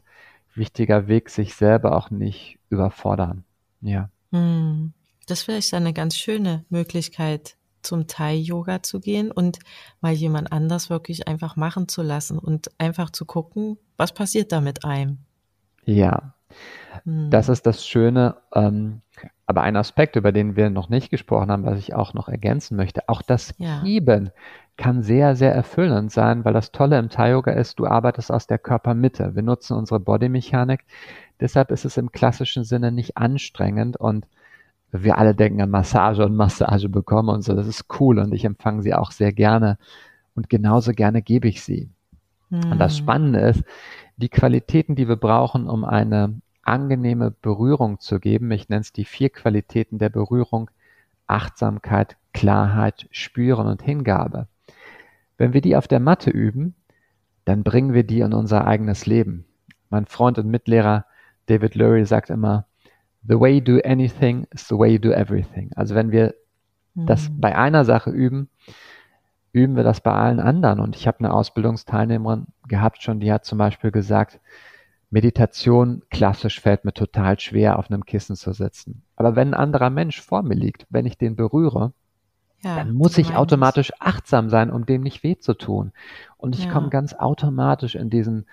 wichtiger 0.54 1.06
Weg, 1.06 1.30
sich 1.30 1.54
selber 1.54 1.96
auch 1.96 2.10
nicht 2.10 2.58
überfordern. 2.68 3.44
Ja. 3.80 4.10
Hm. 4.32 4.92
Das 5.26 5.40
ist 5.40 5.44
vielleicht 5.44 5.74
eine 5.74 5.92
ganz 5.92 6.16
schöne 6.16 6.64
Möglichkeit, 6.70 7.56
zum 7.82 8.06
Thai-Yoga 8.06 8.82
zu 8.82 9.00
gehen 9.00 9.30
und 9.30 9.58
mal 10.00 10.12
jemand 10.12 10.52
anders 10.52 10.90
wirklich 10.90 11.28
einfach 11.28 11.56
machen 11.56 11.88
zu 11.88 12.02
lassen 12.02 12.38
und 12.38 12.70
einfach 12.78 13.10
zu 13.10 13.24
gucken, 13.24 13.78
was 13.96 14.12
passiert 14.12 14.52
da 14.52 14.60
mit 14.60 14.84
einem. 14.84 15.18
Ja, 15.84 16.34
hm. 17.04 17.30
das 17.30 17.48
ist 17.48 17.66
das 17.66 17.86
Schöne. 17.86 18.36
Ähm, 18.54 19.00
aber 19.46 19.62
ein 19.62 19.76
Aspekt, 19.76 20.16
über 20.16 20.32
den 20.32 20.56
wir 20.56 20.70
noch 20.70 20.88
nicht 20.88 21.10
gesprochen 21.10 21.50
haben, 21.50 21.64
was 21.64 21.78
ich 21.78 21.94
auch 21.94 22.14
noch 22.14 22.28
ergänzen 22.28 22.76
möchte, 22.76 23.08
auch 23.08 23.22
das 23.22 23.54
ja. 23.58 23.82
Geben 23.82 24.30
kann 24.76 25.02
sehr, 25.02 25.36
sehr 25.36 25.54
erfüllend 25.54 26.10
sein, 26.10 26.44
weil 26.44 26.54
das 26.54 26.72
Tolle 26.72 26.98
im 26.98 27.10
Thai-Yoga 27.10 27.52
ist, 27.52 27.78
du 27.78 27.86
arbeitest 27.86 28.32
aus 28.32 28.46
der 28.46 28.58
Körpermitte. 28.58 29.34
Wir 29.34 29.42
nutzen 29.42 29.76
unsere 29.76 30.00
Bodymechanik. 30.00 30.84
Deshalb 31.38 31.70
ist 31.70 31.84
es 31.84 31.96
im 31.96 32.12
klassischen 32.12 32.64
Sinne 32.64 32.90
nicht 32.90 33.16
anstrengend 33.16 33.96
und 33.96 34.26
wir 34.92 35.18
alle 35.18 35.34
denken 35.34 35.60
an 35.60 35.70
Massage 35.70 36.24
und 36.24 36.34
Massage 36.34 36.88
bekommen 36.88 37.28
und 37.28 37.42
so. 37.42 37.54
Das 37.54 37.66
ist 37.66 37.86
cool 38.00 38.18
und 38.18 38.32
ich 38.32 38.44
empfange 38.44 38.82
sie 38.82 38.94
auch 38.94 39.10
sehr 39.10 39.32
gerne 39.32 39.78
und 40.34 40.48
genauso 40.48 40.92
gerne 40.92 41.22
gebe 41.22 41.48
ich 41.48 41.62
sie. 41.62 41.90
Mhm. 42.48 42.72
Und 42.72 42.78
das 42.78 42.92
hm. 42.96 43.04
Spannende 43.04 43.40
ist, 43.40 43.64
die 44.16 44.28
Qualitäten, 44.28 44.96
die 44.96 45.08
wir 45.08 45.16
brauchen, 45.16 45.68
um 45.68 45.84
eine 45.84 46.40
angenehme 46.70 47.30
Berührung 47.30 48.00
zu 48.00 48.20
geben, 48.20 48.50
ich 48.50 48.68
nenne 48.68 48.80
es 48.80 48.92
die 48.92 49.04
vier 49.04 49.30
Qualitäten 49.30 49.98
der 49.98 50.08
Berührung, 50.08 50.70
Achtsamkeit, 51.26 52.16
Klarheit, 52.32 53.06
Spüren 53.10 53.66
und 53.66 53.82
Hingabe. 53.82 54.48
Wenn 55.36 55.52
wir 55.52 55.60
die 55.60 55.76
auf 55.76 55.88
der 55.88 56.00
Matte 56.00 56.30
üben, 56.30 56.74
dann 57.44 57.62
bringen 57.62 57.92
wir 57.92 58.04
die 58.04 58.20
in 58.20 58.32
unser 58.32 58.66
eigenes 58.66 59.06
Leben. 59.06 59.44
Mein 59.88 60.06
Freund 60.06 60.38
und 60.38 60.48
Mitlehrer 60.48 61.06
David 61.46 61.74
Lurie 61.74 62.04
sagt 62.04 62.30
immer, 62.30 62.66
the 63.26 63.38
way 63.38 63.54
you 63.54 63.60
do 63.60 63.80
anything 63.84 64.46
is 64.52 64.66
the 64.68 64.76
way 64.76 64.92
you 64.92 64.98
do 64.98 65.10
everything. 65.10 65.70
Also 65.74 65.94
wenn 65.94 66.12
wir 66.12 66.34
mhm. 66.94 67.06
das 67.06 67.28
bei 67.32 67.56
einer 67.56 67.84
Sache 67.84 68.10
üben, 68.10 68.48
üben 69.52 69.76
wir 69.76 69.82
das 69.82 70.00
bei 70.00 70.12
allen 70.12 70.40
anderen. 70.40 70.80
Und 70.80 70.96
ich 70.96 71.06
habe 71.06 71.18
eine 71.20 71.32
Ausbildungsteilnehmerin 71.32 72.46
gehabt 72.68 73.02
schon, 73.02 73.20
die 73.20 73.32
hat 73.32 73.44
zum 73.44 73.58
Beispiel 73.58 73.90
gesagt, 73.90 74.40
Meditation 75.10 76.02
klassisch 76.10 76.60
fällt 76.60 76.84
mir 76.84 76.92
total 76.92 77.38
schwer, 77.38 77.78
auf 77.78 77.90
einem 77.90 78.04
Kissen 78.04 78.36
zu 78.36 78.52
sitzen. 78.52 79.02
Aber 79.16 79.36
wenn 79.36 79.48
ein 79.48 79.60
anderer 79.60 79.90
Mensch 79.90 80.20
vor 80.20 80.42
mir 80.42 80.54
liegt, 80.54 80.86
wenn 80.88 81.06
ich 81.06 81.18
den 81.18 81.36
berühre, 81.36 81.92
ja, 82.62 82.76
dann 82.76 82.92
muss 82.92 83.18
ich 83.18 83.34
automatisch 83.34 83.90
achtsam 83.98 84.50
sein, 84.50 84.70
um 84.70 84.86
dem 84.86 85.02
nicht 85.02 85.22
weh 85.22 85.36
zu 85.36 85.54
tun. 85.54 85.92
Und 86.36 86.56
ich 86.56 86.66
ja. 86.66 86.72
komme 86.72 86.90
ganz 86.90 87.14
automatisch 87.14 87.94
in 87.94 88.10
diesen 88.10 88.46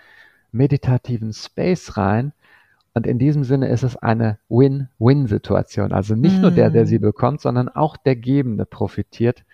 meditativen 0.51 1.33
Space 1.33 1.97
rein, 1.97 2.33
und 2.97 3.05
in 3.05 3.19
diesem 3.19 3.43
Sinne 3.43 3.67
ist 3.67 3.83
es 3.83 3.95
eine 3.95 4.39
Win-Win-Situation. 4.49 5.91
Also 5.91 6.15
nicht 6.15 6.39
mm. 6.39 6.41
nur 6.41 6.49
der, 6.49 6.71
der 6.71 6.87
sie 6.87 6.97
mm. 6.97 7.03
bekommt, 7.03 7.41
sondern 7.41 7.69
auch 7.69 7.95
der 7.95 8.15
Gebende 8.15 8.65
profitiert. 8.65 9.45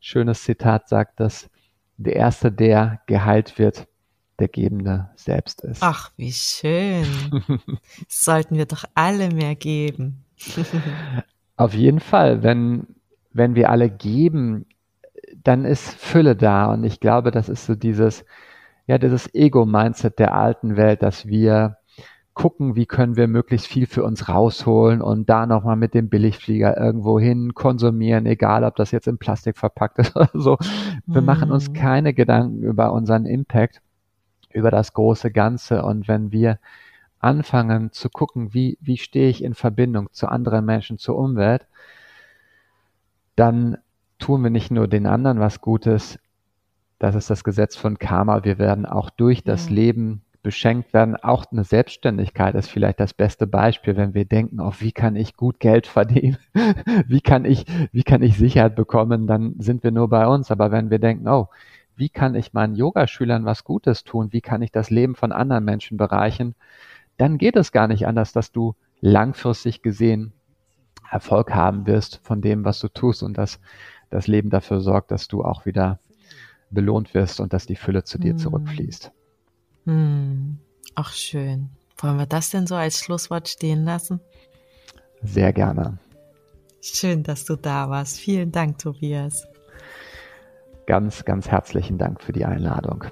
Schönes 0.00 0.44
Zitat 0.44 0.88
sagt, 0.88 1.20
dass 1.20 1.50
der 1.98 2.16
Erste, 2.16 2.50
der 2.50 3.02
geheilt 3.04 3.58
wird, 3.58 3.86
der 4.38 4.48
Gebende 4.48 5.10
selbst 5.16 5.62
ist. 5.62 5.82
Ach, 5.82 6.10
wie 6.16 6.32
schön. 6.32 7.06
Sollten 8.08 8.56
wir 8.56 8.66
doch 8.66 8.84
alle 8.94 9.30
mehr 9.30 9.54
geben. 9.54 10.24
Auf 11.56 11.74
jeden 11.74 12.00
Fall. 12.00 12.42
Wenn, 12.42 12.86
wenn 13.32 13.54
wir 13.54 13.70
alle 13.70 13.90
geben, 13.90 14.66
dann 15.42 15.64
ist 15.64 15.94
Fülle 15.94 16.36
da. 16.36 16.72
Und 16.72 16.84
ich 16.84 17.00
glaube, 17.00 17.30
das 17.30 17.48
ist 17.48 17.66
so 17.66 17.74
dieses, 17.74 18.24
ja, 18.86 18.98
dieses 18.98 19.34
Ego-Mindset 19.34 20.18
der 20.18 20.34
alten 20.34 20.76
Welt, 20.76 21.02
dass 21.02 21.26
wir 21.26 21.78
gucken, 22.36 22.76
wie 22.76 22.84
können 22.84 23.16
wir 23.16 23.28
möglichst 23.28 23.66
viel 23.66 23.86
für 23.86 24.04
uns 24.04 24.28
rausholen 24.28 25.00
und 25.00 25.30
da 25.30 25.46
nochmal 25.46 25.76
mit 25.76 25.94
dem 25.94 26.10
Billigflieger 26.10 26.76
irgendwo 26.76 27.18
hin 27.18 27.54
konsumieren, 27.54 28.26
egal 28.26 28.62
ob 28.62 28.76
das 28.76 28.90
jetzt 28.90 29.08
in 29.08 29.16
Plastik 29.16 29.56
verpackt 29.56 29.98
ist 29.98 30.14
oder 30.16 30.28
so. 30.34 30.58
Wir 31.06 31.22
mm. 31.22 31.24
machen 31.24 31.50
uns 31.50 31.70
mhm. 31.70 31.72
keine 31.72 32.12
Gedanken 32.12 32.62
über 32.62 32.92
unseren 32.92 33.24
Impact, 33.24 33.80
über 34.56 34.70
das 34.70 34.94
große 34.94 35.30
Ganze. 35.30 35.82
Und 35.82 36.08
wenn 36.08 36.32
wir 36.32 36.58
anfangen 37.20 37.92
zu 37.92 38.08
gucken, 38.08 38.54
wie, 38.54 38.78
wie 38.80 38.96
stehe 38.96 39.28
ich 39.28 39.44
in 39.44 39.54
Verbindung 39.54 40.08
zu 40.12 40.28
anderen 40.28 40.64
Menschen, 40.64 40.98
zur 40.98 41.16
Umwelt, 41.16 41.66
dann 43.36 43.76
tun 44.18 44.42
wir 44.42 44.50
nicht 44.50 44.70
nur 44.70 44.88
den 44.88 45.06
anderen 45.06 45.40
was 45.40 45.60
Gutes, 45.60 46.18
das 46.98 47.14
ist 47.14 47.28
das 47.28 47.44
Gesetz 47.44 47.76
von 47.76 47.98
Karma, 47.98 48.44
wir 48.44 48.58
werden 48.58 48.86
auch 48.86 49.10
durch 49.10 49.44
das 49.44 49.68
ja. 49.68 49.74
Leben 49.74 50.22
beschenkt 50.42 50.94
werden. 50.94 51.16
Auch 51.16 51.44
eine 51.50 51.64
Selbstständigkeit 51.64 52.54
ist 52.54 52.70
vielleicht 52.70 53.00
das 53.00 53.12
beste 53.12 53.46
Beispiel, 53.46 53.96
wenn 53.96 54.14
wir 54.14 54.24
denken, 54.24 54.60
oh, 54.60 54.72
wie 54.78 54.92
kann 54.92 55.16
ich 55.16 55.36
gut 55.36 55.60
Geld 55.60 55.86
verdienen? 55.88 56.38
wie 57.06 57.20
kann 57.20 57.44
ich, 57.44 57.66
wie 57.92 58.04
kann 58.04 58.22
ich 58.22 58.38
Sicherheit 58.38 58.76
bekommen? 58.76 59.26
Dann 59.26 59.56
sind 59.58 59.82
wir 59.82 59.90
nur 59.90 60.08
bei 60.08 60.26
uns. 60.26 60.50
Aber 60.50 60.70
wenn 60.70 60.88
wir 60.88 61.00
denken, 61.00 61.28
oh, 61.28 61.48
wie 61.96 62.08
kann 62.08 62.34
ich 62.34 62.52
meinen 62.52 62.74
Yogaschülern 62.74 63.44
was 63.44 63.64
Gutes 63.64 64.04
tun? 64.04 64.32
Wie 64.32 64.40
kann 64.40 64.62
ich 64.62 64.70
das 64.70 64.90
Leben 64.90 65.14
von 65.14 65.32
anderen 65.32 65.64
Menschen 65.64 65.96
bereichern? 65.96 66.54
Dann 67.16 67.38
geht 67.38 67.56
es 67.56 67.72
gar 67.72 67.88
nicht 67.88 68.06
anders, 68.06 68.32
dass 68.32 68.52
du 68.52 68.74
langfristig 69.00 69.82
gesehen 69.82 70.32
Erfolg 71.10 71.54
haben 71.54 71.86
wirst 71.86 72.20
von 72.22 72.42
dem, 72.42 72.64
was 72.64 72.80
du 72.80 72.88
tust 72.88 73.22
und 73.22 73.38
dass 73.38 73.60
das 74.10 74.26
Leben 74.26 74.50
dafür 74.50 74.80
sorgt, 74.80 75.10
dass 75.10 75.28
du 75.28 75.44
auch 75.44 75.66
wieder 75.66 76.00
belohnt 76.70 77.14
wirst 77.14 77.40
und 77.40 77.52
dass 77.52 77.66
die 77.66 77.76
Fülle 77.76 78.04
zu 78.04 78.18
dir 78.18 78.32
hm. 78.32 78.38
zurückfließt. 78.38 79.12
Hm. 79.84 80.58
Ach 80.94 81.12
schön. 81.12 81.70
Wollen 81.98 82.18
wir 82.18 82.26
das 82.26 82.50
denn 82.50 82.66
so 82.66 82.74
als 82.74 82.98
Schlusswort 82.98 83.48
stehen 83.48 83.84
lassen? 83.84 84.20
Sehr 85.22 85.52
gerne. 85.52 85.98
Schön, 86.82 87.22
dass 87.22 87.44
du 87.44 87.56
da 87.56 87.88
warst. 87.88 88.18
Vielen 88.18 88.52
Dank, 88.52 88.78
Tobias. 88.78 89.46
Ganz, 90.86 91.24
ganz 91.24 91.48
herzlichen 91.48 91.98
Dank 91.98 92.22
für 92.22 92.32
die 92.32 92.44
Einladung. 92.44 93.04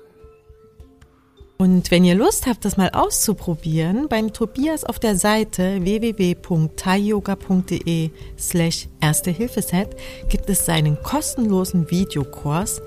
Und 1.56 1.90
wenn 1.90 2.04
ihr 2.04 2.14
Lust 2.14 2.46
habt, 2.46 2.64
das 2.64 2.76
mal 2.76 2.90
auszuprobieren, 2.90 4.08
beim 4.08 4.32
Tobias 4.32 4.84
auf 4.84 4.98
der 4.98 5.16
Seite 5.16 5.82
www.thaiyoga.de 5.82 8.10
slash 8.38 8.88
Erste-Hilfe-Set 9.00 9.96
gibt 10.28 10.50
es 10.50 10.66
seinen 10.66 11.02
kostenlosen 11.02 11.90
Videokurs 11.90 12.82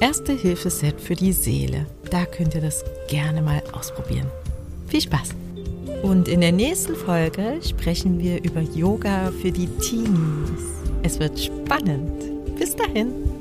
Erste-Hilfe-Set 0.00 1.00
für 1.00 1.14
die 1.14 1.32
Seele. 1.32 1.86
Da 2.10 2.24
könnt 2.24 2.54
ihr 2.54 2.60
das 2.60 2.84
gerne 3.08 3.40
mal 3.40 3.62
ausprobieren. 3.72 4.26
Viel 4.88 5.00
Spaß! 5.00 5.30
Und 6.02 6.28
in 6.28 6.40
der 6.40 6.52
nächsten 6.52 6.94
Folge 6.94 7.58
sprechen 7.66 8.20
wir 8.20 8.44
über 8.44 8.60
Yoga 8.60 9.32
für 9.40 9.50
die 9.50 9.66
Teenies. 9.78 10.62
Es 11.02 11.18
wird 11.18 11.38
spannend. 11.38 12.56
Bis 12.56 12.76
dahin. 12.76 13.37